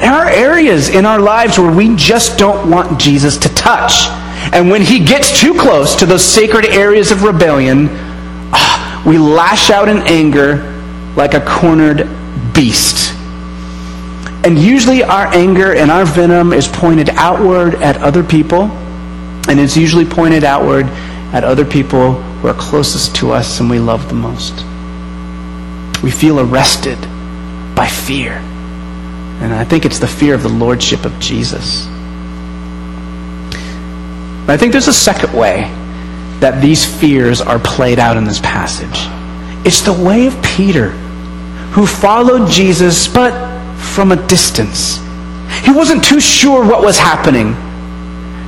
There 0.01 0.13
are 0.13 0.29
areas 0.29 0.89
in 0.89 1.07
our 1.07 1.19
lives 1.19 1.59
where 1.59 1.75
we 1.75 1.97
just 1.97 2.39
don't 2.39 2.71
want 2.71 3.01
Jesus 3.01 3.37
to 3.39 3.49
touch. 3.55 4.07
And 4.53 4.71
when 4.71 4.83
he 4.83 5.05
gets 5.05 5.41
too 5.41 5.55
close 5.55 5.97
to 5.97 6.07
those 6.07 6.23
sacred 6.23 6.67
areas 6.67 7.11
of 7.11 7.23
rebellion, 7.23 7.89
ah, 8.53 9.03
we 9.07 9.19
lash 9.19 9.71
out 9.71 9.89
in 9.89 9.99
anger 9.99 10.57
like 11.17 11.35
a 11.35 11.41
cornered 11.41 12.09
beast. 12.55 13.15
And 14.45 14.59
usually 14.59 15.03
our 15.03 15.27
anger 15.27 15.75
and 15.75 15.91
our 15.91 16.05
venom 16.05 16.53
is 16.53 16.69
pointed 16.69 17.11
outward 17.11 17.75
at 17.77 17.97
other 17.97 18.23
people, 18.23 18.63
and 19.49 19.59
it's 19.59 19.77
usually 19.77 20.05
pointed 20.05 20.45
outward 20.45 20.87
at 21.33 21.43
other 21.43 21.65
people 21.65 22.15
who 22.15 22.49
are 22.49 22.55
closest 22.55 23.17
to 23.17 23.33
us 23.33 23.61
and 23.61 23.69
we 23.69 23.79
love 23.79 24.09
the 24.09 24.15
most. 24.15 24.55
We 26.03 26.11
feel 26.11 26.39
arrested 26.39 26.99
by 27.75 27.89
fear. 27.89 28.35
And 29.43 29.53
I 29.53 29.65
think 29.65 29.85
it's 29.85 29.99
the 29.99 30.07
fear 30.07 30.35
of 30.35 30.43
the 30.43 30.49
lordship 30.49 31.05
of 31.05 31.19
Jesus. 31.19 31.89
But 34.47 34.53
I 34.53 34.57
think 34.57 34.71
there's 34.71 34.87
a 34.87 34.93
second 34.93 35.33
way 35.35 35.63
that 36.39 36.63
these 36.63 36.85
fears 36.85 37.41
are 37.41 37.59
played 37.59 37.99
out 37.99 38.17
in 38.17 38.25
this 38.25 38.39
passage. 38.41 39.09
It's 39.67 39.81
the 39.81 39.93
way 39.93 40.27
of 40.29 40.41
Peter, 40.43 40.91
who 41.73 41.87
followed 41.87 42.49
Jesus, 42.49 43.09
but 43.09 43.33
from 43.77 44.13
a 44.13 44.27
distance. 44.29 44.99
He 45.65 45.73
wasn't 45.73 46.05
too 46.05 46.21
sure 46.21 46.65
what 46.65 46.83
was 46.83 46.99
happening. 46.99 47.57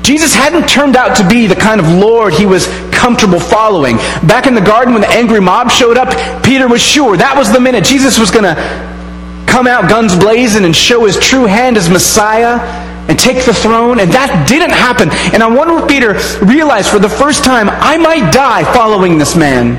Jesus 0.05 0.33
hadn't 0.33 0.69
turned 0.69 0.97
out 0.97 1.17
to 1.17 1.29
be 1.29 1.47
the 1.47 1.57
kind 1.57 1.81
of 1.81 1.89
Lord 1.89 2.33
he 2.33 2.47
was 2.47 2.67
comfortable 2.93 3.41
following. 3.41 3.97
Back 4.27 4.47
in 4.47 4.55
the 4.55 4.61
garden 4.61 4.95
when 4.95 5.03
the 5.03 5.11
angry 5.11 5.41
mob 5.41 5.71
showed 5.71 5.99
up, 5.99 6.45
Peter 6.45 6.69
was 6.69 6.81
sure 6.81 7.17
that 7.17 7.37
was 7.37 7.53
the 7.53 7.61
minute 7.61 7.85
Jesus 7.85 8.19
was 8.19 8.31
going 8.31 8.45
to 8.45 8.55
come 9.49 9.67
out 9.67 9.89
guns 9.89 10.15
blazing 10.17 10.65
and 10.65 10.77
show 10.77 11.05
his 11.05 11.19
true 11.19 11.45
hand 11.45 11.77
as 11.77 11.89
Messiah 11.91 12.88
and 13.09 13.19
take 13.19 13.45
the 13.45 13.55
throne. 13.55 14.01
And 14.01 14.13
that 14.13 14.47
didn't 14.49 14.73
happen. 14.73 15.09
And 15.35 15.43
I 15.43 15.49
wonder 15.49 15.83
if 15.83 15.89
Peter 15.89 16.13
realized 16.45 16.91
for 16.91 16.99
the 16.99 17.09
first 17.09 17.45
time, 17.45 17.69
I 17.69 17.97
might 17.97 18.33
die 18.33 18.65
following 18.73 19.19
this 19.19 19.35
man. 19.35 19.77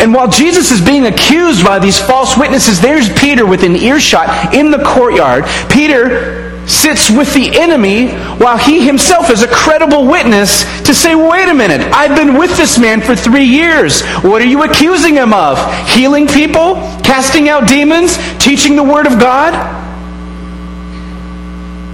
And 0.00 0.12
while 0.12 0.28
Jesus 0.28 0.70
is 0.70 0.80
being 0.80 1.06
accused 1.06 1.64
by 1.64 1.78
these 1.78 1.98
false 1.98 2.36
witnesses, 2.36 2.80
there's 2.80 3.08
Peter 3.18 3.46
within 3.46 3.74
earshot 3.76 4.54
in 4.54 4.70
the 4.70 4.78
courtyard. 4.78 5.44
Peter 5.70 6.45
sits 6.66 7.10
with 7.10 7.32
the 7.32 7.58
enemy 7.58 8.08
while 8.38 8.58
he 8.58 8.84
himself 8.84 9.30
is 9.30 9.42
a 9.42 9.48
credible 9.48 10.06
witness 10.06 10.64
to 10.82 10.92
say, 10.94 11.14
wait 11.14 11.48
a 11.48 11.54
minute, 11.54 11.80
I've 11.92 12.16
been 12.16 12.38
with 12.38 12.56
this 12.56 12.78
man 12.78 13.00
for 13.00 13.14
three 13.14 13.44
years. 13.44 14.02
What 14.22 14.42
are 14.42 14.46
you 14.46 14.64
accusing 14.64 15.14
him 15.14 15.32
of? 15.32 15.58
Healing 15.88 16.26
people? 16.26 16.74
Casting 17.02 17.48
out 17.48 17.68
demons? 17.68 18.18
Teaching 18.38 18.76
the 18.76 18.82
Word 18.82 19.06
of 19.06 19.18
God? 19.18 19.54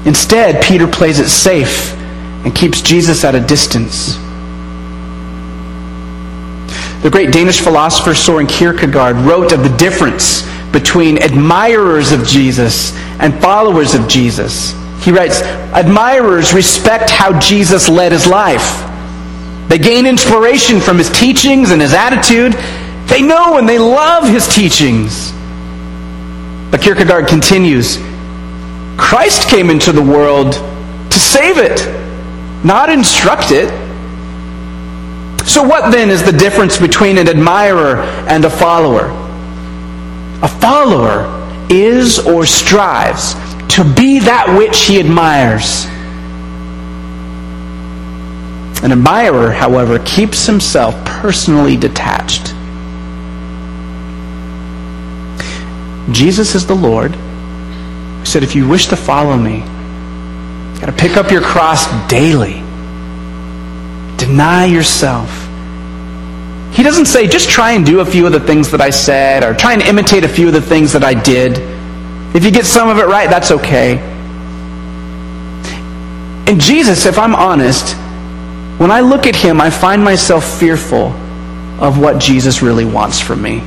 Instead, 0.06 0.62
Peter 0.64 0.86
plays 0.86 1.20
it 1.20 1.28
safe 1.28 1.94
and 2.44 2.54
keeps 2.54 2.80
Jesus 2.80 3.24
at 3.24 3.34
a 3.34 3.40
distance. 3.40 4.16
The 7.02 7.10
great 7.10 7.32
Danish 7.32 7.60
philosopher 7.60 8.14
Soren 8.14 8.46
Kierkegaard 8.46 9.16
wrote 9.16 9.52
of 9.52 9.62
the 9.62 9.76
difference 9.76 10.42
between 10.72 11.22
admirers 11.22 12.12
of 12.12 12.26
Jesus 12.26 12.96
and 13.20 13.38
followers 13.40 13.94
of 13.94 14.08
Jesus. 14.08 14.72
He 15.04 15.10
writes, 15.10 15.42
Admirers 15.74 16.54
respect 16.54 17.10
how 17.10 17.38
Jesus 17.38 17.88
led 17.88 18.12
his 18.12 18.26
life. 18.26 18.88
They 19.68 19.78
gain 19.78 20.06
inspiration 20.06 20.80
from 20.80 20.98
his 20.98 21.10
teachings 21.10 21.70
and 21.70 21.80
his 21.80 21.92
attitude. 21.92 22.52
They 23.08 23.22
know 23.22 23.58
and 23.58 23.68
they 23.68 23.78
love 23.78 24.28
his 24.28 24.46
teachings. 24.46 25.32
But 26.70 26.80
Kierkegaard 26.80 27.26
continues 27.26 27.98
Christ 28.98 29.48
came 29.48 29.70
into 29.70 29.92
the 29.92 30.02
world 30.02 30.52
to 30.52 31.18
save 31.18 31.58
it, 31.58 31.84
not 32.64 32.88
instruct 32.90 33.50
it. 33.50 33.68
So, 35.46 35.62
what 35.62 35.90
then 35.90 36.08
is 36.08 36.22
the 36.22 36.32
difference 36.32 36.78
between 36.78 37.18
an 37.18 37.28
admirer 37.28 37.96
and 38.28 38.44
a 38.44 38.50
follower? 38.50 39.21
A 40.42 40.48
follower 40.48 41.26
is 41.70 42.18
or 42.18 42.44
strives 42.44 43.34
to 43.74 43.84
be 43.94 44.18
that 44.18 44.56
which 44.58 44.86
he 44.86 44.98
admires. 44.98 45.86
An 48.84 48.90
admirer, 48.90 49.52
however, 49.52 50.00
keeps 50.00 50.44
himself 50.44 50.94
personally 51.04 51.76
detached. 51.76 52.48
Jesus 56.10 56.56
is 56.56 56.66
the 56.66 56.74
Lord 56.74 57.14
He 57.14 58.26
said, 58.26 58.42
If 58.42 58.56
you 58.56 58.68
wish 58.68 58.88
to 58.88 58.96
follow 58.96 59.36
me, 59.36 59.58
you've 59.58 60.80
got 60.80 60.86
to 60.86 60.92
pick 60.92 61.16
up 61.16 61.30
your 61.30 61.42
cross 61.42 61.86
daily. 62.08 62.54
Deny 64.16 64.66
yourself. 64.66 65.41
He 66.72 66.82
doesn't 66.82 67.06
say, 67.06 67.26
just 67.26 67.50
try 67.50 67.72
and 67.72 67.84
do 67.84 68.00
a 68.00 68.04
few 68.04 68.24
of 68.26 68.32
the 68.32 68.40
things 68.40 68.70
that 68.70 68.80
I 68.80 68.90
said, 68.90 69.44
or 69.44 69.54
try 69.54 69.74
and 69.74 69.82
imitate 69.82 70.24
a 70.24 70.28
few 70.28 70.48
of 70.48 70.54
the 70.54 70.62
things 70.62 70.92
that 70.94 71.04
I 71.04 71.12
did. 71.14 71.58
If 72.34 72.44
you 72.44 72.50
get 72.50 72.64
some 72.64 72.88
of 72.88 72.98
it 72.98 73.06
right, 73.06 73.28
that's 73.28 73.50
okay. 73.50 73.98
And 76.48 76.60
Jesus, 76.60 77.04
if 77.04 77.18
I'm 77.18 77.34
honest, 77.34 77.94
when 78.80 78.90
I 78.90 79.00
look 79.00 79.26
at 79.26 79.36
him, 79.36 79.60
I 79.60 79.68
find 79.68 80.02
myself 80.02 80.44
fearful 80.58 81.08
of 81.78 82.00
what 82.00 82.18
Jesus 82.18 82.62
really 82.62 82.86
wants 82.86 83.20
from 83.20 83.42
me, 83.42 83.58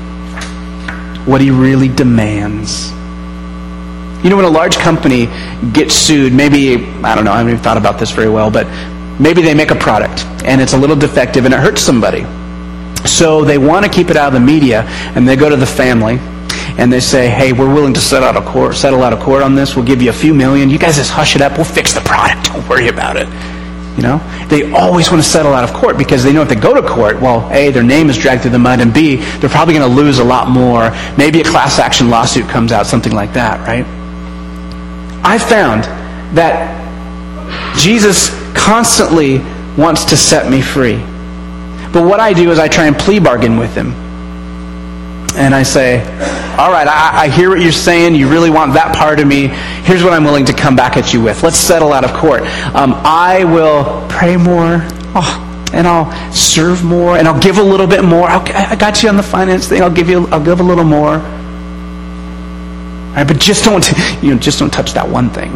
what 1.25 1.41
he 1.41 1.51
really 1.51 1.89
demands. 1.89 2.89
You 4.23 4.31
know, 4.31 4.35
when 4.37 4.45
a 4.45 4.49
large 4.49 4.77
company 4.77 5.27
gets 5.73 5.93
sued, 5.93 6.33
maybe, 6.33 6.75
I 7.03 7.13
don't 7.13 7.23
know, 7.23 7.31
I 7.31 7.37
haven't 7.37 7.53
even 7.53 7.63
thought 7.63 7.77
about 7.77 7.99
this 7.99 8.09
very 8.09 8.29
well, 8.29 8.49
but 8.49 8.65
maybe 9.19 9.43
they 9.43 9.53
make 9.53 9.69
a 9.69 9.75
product 9.75 10.25
and 10.43 10.59
it's 10.59 10.73
a 10.73 10.77
little 10.77 10.95
defective 10.95 11.45
and 11.45 11.53
it 11.53 11.59
hurts 11.59 11.81
somebody. 11.81 12.25
So 13.05 13.43
they 13.43 13.57
want 13.57 13.85
to 13.85 13.91
keep 13.91 14.09
it 14.09 14.17
out 14.17 14.27
of 14.27 14.33
the 14.33 14.45
media 14.45 14.83
and 15.15 15.27
they 15.27 15.35
go 15.35 15.49
to 15.49 15.55
the 15.55 15.65
family 15.65 16.17
and 16.77 16.91
they 16.91 16.99
say, 16.99 17.29
hey, 17.29 17.53
we're 17.53 17.73
willing 17.73 17.93
to 17.93 18.01
settle 18.01 18.27
out 18.27 18.35
of 18.35 18.45
court, 18.45 18.75
settle 18.75 19.03
out 19.03 19.13
of 19.13 19.19
court 19.19 19.43
on 19.43 19.55
this. 19.55 19.75
We'll 19.75 19.85
give 19.85 20.01
you 20.01 20.09
a 20.09 20.13
few 20.13 20.33
million. 20.33 20.69
You 20.69 20.77
guys 20.77 20.97
just 20.97 21.11
hush 21.11 21.35
it 21.35 21.41
up. 21.41 21.53
We'll 21.53 21.63
fix 21.63 21.93
the 21.93 22.01
product. 22.01 22.47
Don't 22.47 22.67
worry 22.67 22.89
about 22.89 23.15
it. 23.15 23.27
You 23.95 24.03
know, 24.03 24.47
they 24.49 24.73
always 24.73 25.09
want 25.09 25.23
to 25.23 25.29
settle 25.29 25.53
out 25.53 25.63
of 25.63 25.73
court 25.73 25.97
because 25.97 26.21
they 26.21 26.33
know 26.33 26.41
if 26.41 26.49
they 26.49 26.55
go 26.55 26.73
to 26.73 26.85
court, 26.85 27.21
well, 27.21 27.49
A, 27.53 27.71
their 27.71 27.81
name 27.81 28.09
is 28.09 28.17
dragged 28.17 28.41
through 28.41 28.51
the 28.51 28.59
mud, 28.59 28.81
and 28.81 28.93
B, 28.93 29.15
they're 29.15 29.49
probably 29.49 29.73
going 29.73 29.89
to 29.89 29.95
lose 29.95 30.19
a 30.19 30.23
lot 30.23 30.49
more. 30.49 30.91
Maybe 31.17 31.39
a 31.39 31.45
class 31.45 31.79
action 31.79 32.09
lawsuit 32.09 32.49
comes 32.49 32.73
out, 32.73 32.87
something 32.87 33.13
like 33.13 33.31
that, 33.33 33.65
right? 33.65 33.85
I 35.23 35.37
found 35.37 35.85
that 36.35 36.83
Jesus 37.77 38.29
constantly 38.53 39.39
wants 39.77 40.03
to 40.05 40.17
set 40.17 40.51
me 40.51 40.61
free. 40.61 41.01
But 41.95 42.03
what 42.03 42.19
I 42.19 42.33
do 42.33 42.51
is 42.51 42.59
I 42.59 42.67
try 42.67 42.87
and 42.87 42.97
plea 42.97 43.19
bargain 43.19 43.55
with 43.55 43.73
him. 43.73 43.93
And 45.37 45.55
I 45.55 45.63
say, 45.63 46.01
all 46.57 46.69
right, 46.69 46.85
I, 46.85 47.23
I, 47.23 47.29
hear 47.29 47.49
what 47.49 47.61
you're 47.61 47.71
saying. 47.71 48.15
You 48.15 48.29
really 48.29 48.49
want 48.49 48.73
that 48.73 48.93
part 48.93 49.21
of 49.21 49.27
me. 49.27 49.47
Here's 49.47 50.03
what 50.03 50.11
I'm 50.11 50.25
willing 50.25 50.43
to 50.47 50.53
come 50.53 50.75
back 50.75 50.97
at 50.97 51.13
you 51.13 51.23
with. 51.23 51.41
Let's 51.41 51.55
settle 51.55 51.93
out 51.93 52.03
of 52.03 52.11
court. 52.11 52.41
Um, 52.75 52.95
I 53.05 53.45
will 53.45 54.05
pray 54.09 54.35
more. 54.35 54.81
Oh, 55.15 55.69
and 55.71 55.87
I'll 55.87 56.11
serve 56.33 56.83
more. 56.83 57.17
And 57.17 57.29
I'll 57.29 57.39
give 57.39 57.59
a 57.59 57.63
little 57.63 57.87
bit 57.87 58.03
more. 58.03 58.27
I'll, 58.27 58.41
I 58.41 58.75
got 58.75 59.01
you 59.01 59.07
on 59.07 59.15
the 59.15 59.23
finance 59.23 59.69
thing. 59.69 59.81
I'll 59.81 59.89
give 59.89 60.09
you. 60.09 60.27
I'll 60.27 60.43
give 60.43 60.59
a 60.59 60.63
little 60.63 60.83
more. 60.83 61.13
All 61.13 61.21
right, 63.15 63.25
but 63.25 63.39
just 63.39 63.63
don't. 63.63 63.89
You 64.21 64.33
know, 64.33 64.39
just 64.39 64.59
don't 64.59 64.71
touch 64.71 64.91
that 64.95 65.07
one 65.07 65.29
thing, 65.29 65.53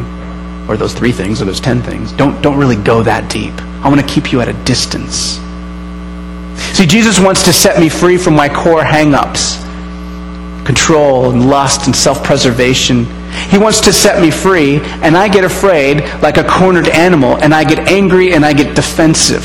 or 0.69 0.77
those 0.77 0.93
three 0.93 1.11
things, 1.11 1.41
or 1.41 1.45
those 1.45 1.59
ten 1.59 1.81
things. 1.81 2.13
Don't 2.13 2.41
don't 2.41 2.57
really 2.57 2.77
go 2.77 3.03
that 3.03 3.29
deep. 3.29 3.53
I 3.83 3.89
want 3.89 3.99
to 3.99 4.07
keep 4.07 4.31
you 4.31 4.39
at 4.39 4.47
a 4.47 4.53
distance. 4.63 5.41
See, 6.73 6.85
Jesus 6.85 7.19
wants 7.19 7.43
to 7.43 7.53
set 7.53 7.79
me 7.79 7.89
free 7.89 8.17
from 8.17 8.35
my 8.35 8.49
core 8.49 8.83
hang-ups 8.83 9.59
control 10.69 11.31
and 11.31 11.49
lust 11.49 11.87
and 11.87 11.95
self 11.95 12.23
preservation. 12.23 13.05
He 13.49 13.57
wants 13.57 13.81
to 13.81 13.91
set 13.91 14.21
me 14.21 14.29
free, 14.29 14.79
and 15.01 15.17
I 15.17 15.27
get 15.27 15.43
afraid 15.43 16.01
like 16.21 16.37
a 16.37 16.43
cornered 16.43 16.87
animal, 16.89 17.37
and 17.37 17.55
I 17.55 17.63
get 17.63 17.79
angry 17.91 18.33
and 18.33 18.45
I 18.45 18.53
get 18.53 18.75
defensive. 18.75 19.41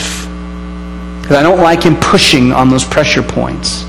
Because 1.22 1.36
I 1.36 1.42
don't 1.42 1.62
like 1.62 1.82
him 1.82 1.96
pushing 1.96 2.52
on 2.52 2.68
those 2.68 2.84
pressure 2.84 3.22
points. 3.22 3.84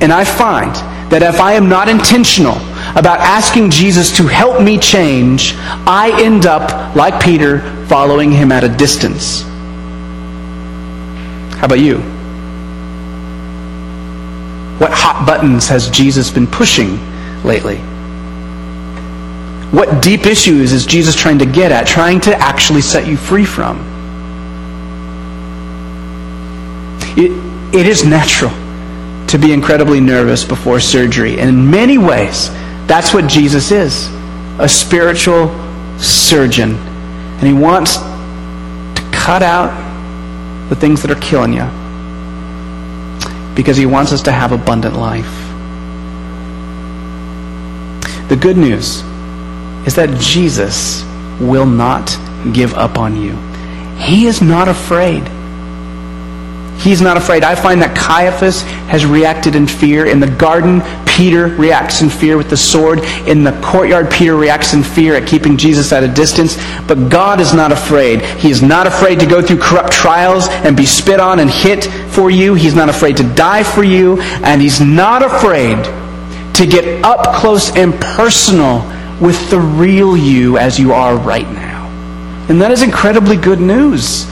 And 0.00 0.10
I 0.10 0.24
find 0.24 0.74
that 1.10 1.22
if 1.22 1.40
I 1.40 1.52
am 1.52 1.68
not 1.68 1.90
intentional 1.90 2.56
about 2.96 3.20
asking 3.20 3.70
Jesus 3.70 4.16
to 4.16 4.22
help 4.26 4.62
me 4.62 4.78
change, 4.78 5.54
I 5.58 6.22
end 6.22 6.46
up, 6.46 6.96
like 6.96 7.22
Peter, 7.22 7.60
following 7.86 8.30
him 8.32 8.50
at 8.50 8.64
a 8.64 8.68
distance. 8.70 9.44
How 11.58 11.66
about 11.66 11.80
you? 11.80 11.98
What 14.78 14.92
hot 14.92 15.26
buttons 15.26 15.66
has 15.66 15.90
Jesus 15.90 16.30
been 16.30 16.46
pushing 16.46 16.98
lately? 17.42 17.78
What 19.72 20.00
deep 20.00 20.24
issues 20.24 20.72
is 20.72 20.86
Jesus 20.86 21.16
trying 21.16 21.40
to 21.40 21.46
get 21.46 21.72
at, 21.72 21.86
trying 21.86 22.20
to 22.20 22.34
actually 22.36 22.80
set 22.80 23.08
you 23.08 23.16
free 23.16 23.44
from? 23.44 23.78
It, 27.16 27.32
it 27.74 27.86
is 27.86 28.04
natural 28.04 28.52
to 29.26 29.36
be 29.36 29.52
incredibly 29.52 29.98
nervous 29.98 30.44
before 30.44 30.78
surgery. 30.78 31.40
And 31.40 31.50
in 31.50 31.68
many 31.68 31.98
ways, 31.98 32.48
that's 32.86 33.12
what 33.12 33.26
Jesus 33.26 33.72
is 33.72 34.08
a 34.60 34.68
spiritual 34.68 35.48
surgeon. 35.98 36.76
And 36.76 37.46
he 37.46 37.52
wants 37.52 37.96
to 37.96 39.10
cut 39.12 39.42
out 39.42 39.87
the 40.68 40.76
things 40.76 41.02
that 41.02 41.10
are 41.10 41.20
killing 41.20 41.52
you 41.52 41.66
because 43.54 43.76
he 43.76 43.86
wants 43.86 44.12
us 44.12 44.22
to 44.22 44.32
have 44.32 44.52
abundant 44.52 44.94
life. 44.94 45.48
The 48.28 48.36
good 48.36 48.56
news 48.56 49.02
is 49.86 49.94
that 49.96 50.16
Jesus 50.20 51.02
will 51.40 51.66
not 51.66 52.16
give 52.52 52.74
up 52.74 52.98
on 52.98 53.16
you. 53.20 53.34
He 53.96 54.26
is 54.26 54.42
not 54.42 54.68
afraid. 54.68 55.26
He's 56.78 57.00
not 57.00 57.16
afraid. 57.16 57.42
I 57.42 57.54
find 57.54 57.82
that 57.82 57.96
Caiaphas 57.96 58.62
has 58.62 59.04
reacted 59.04 59.56
in 59.56 59.66
fear. 59.66 60.06
In 60.06 60.20
the 60.20 60.30
garden, 60.30 60.80
Peter 61.18 61.48
reacts 61.48 62.00
in 62.00 62.08
fear 62.08 62.36
with 62.36 62.48
the 62.48 62.56
sword. 62.56 63.00
In 63.26 63.42
the 63.42 63.50
courtyard, 63.60 64.08
Peter 64.08 64.36
reacts 64.36 64.72
in 64.72 64.84
fear 64.84 65.16
at 65.16 65.26
keeping 65.26 65.56
Jesus 65.56 65.92
at 65.92 66.04
a 66.04 66.08
distance. 66.08 66.56
But 66.86 67.08
God 67.08 67.40
is 67.40 67.52
not 67.52 67.72
afraid. 67.72 68.22
He 68.22 68.52
is 68.52 68.62
not 68.62 68.86
afraid 68.86 69.18
to 69.18 69.26
go 69.26 69.42
through 69.42 69.58
corrupt 69.58 69.92
trials 69.92 70.46
and 70.46 70.76
be 70.76 70.86
spit 70.86 71.18
on 71.18 71.40
and 71.40 71.50
hit 71.50 71.86
for 72.12 72.30
you. 72.30 72.54
He's 72.54 72.76
not 72.76 72.88
afraid 72.88 73.16
to 73.16 73.24
die 73.34 73.64
for 73.64 73.82
you. 73.82 74.20
And 74.44 74.62
he's 74.62 74.80
not 74.80 75.24
afraid 75.24 75.82
to 76.54 76.64
get 76.64 77.04
up 77.04 77.34
close 77.34 77.76
and 77.76 77.92
personal 77.94 78.88
with 79.20 79.50
the 79.50 79.58
real 79.58 80.16
you 80.16 80.56
as 80.56 80.78
you 80.78 80.92
are 80.92 81.16
right 81.16 81.50
now. 81.50 81.88
And 82.48 82.62
that 82.62 82.70
is 82.70 82.82
incredibly 82.82 83.36
good 83.36 83.58
news. 83.58 84.24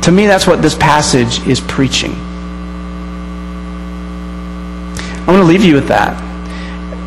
To 0.00 0.10
me, 0.10 0.26
that's 0.26 0.48
what 0.48 0.62
this 0.62 0.74
passage 0.74 1.46
is 1.46 1.60
preaching. 1.60 2.31
I 5.22 5.26
want 5.26 5.38
to 5.38 5.44
leave 5.44 5.64
you 5.64 5.74
with 5.74 5.86
that 5.88 6.20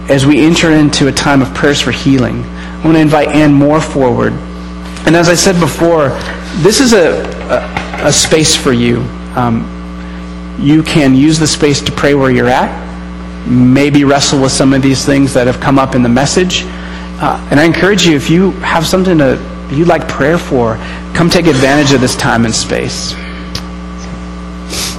as 0.09 0.25
we 0.25 0.39
enter 0.39 0.71
into 0.71 1.07
a 1.07 1.11
time 1.11 1.41
of 1.41 1.53
prayers 1.53 1.81
for 1.81 1.91
healing. 1.91 2.43
I 2.45 2.81
want 2.85 2.95
to 2.95 3.01
invite 3.01 3.27
Ann 3.29 3.51
Moore 3.51 3.81
forward. 3.81 4.31
And 5.05 5.15
as 5.15 5.27
I 5.27 5.35
said 5.35 5.59
before, 5.59 6.09
this 6.63 6.79
is 6.79 6.93
a, 6.93 7.21
a, 7.49 8.07
a 8.07 8.13
space 8.13 8.55
for 8.55 8.71
you. 8.71 9.01
Um, 9.35 9.71
you 10.59 10.81
can 10.81 11.13
use 11.13 11.39
the 11.39 11.47
space 11.47 11.81
to 11.81 11.91
pray 11.91 12.15
where 12.15 12.31
you're 12.31 12.47
at, 12.47 12.69
maybe 13.47 14.05
wrestle 14.05 14.41
with 14.41 14.53
some 14.53 14.73
of 14.73 14.81
these 14.81 15.05
things 15.05 15.33
that 15.33 15.47
have 15.47 15.59
come 15.59 15.77
up 15.77 15.93
in 15.93 16.01
the 16.01 16.09
message. 16.09 16.63
Uh, 17.17 17.45
and 17.51 17.59
I 17.59 17.65
encourage 17.65 18.05
you, 18.05 18.15
if 18.15 18.29
you 18.29 18.51
have 18.51 18.87
something 18.87 19.17
that 19.17 19.71
you'd 19.73 19.89
like 19.89 20.07
prayer 20.07 20.37
for, 20.37 20.77
come 21.13 21.29
take 21.29 21.47
advantage 21.47 21.91
of 21.91 21.99
this 21.99 22.15
time 22.15 22.45
and 22.45 22.55
space. 22.55 23.13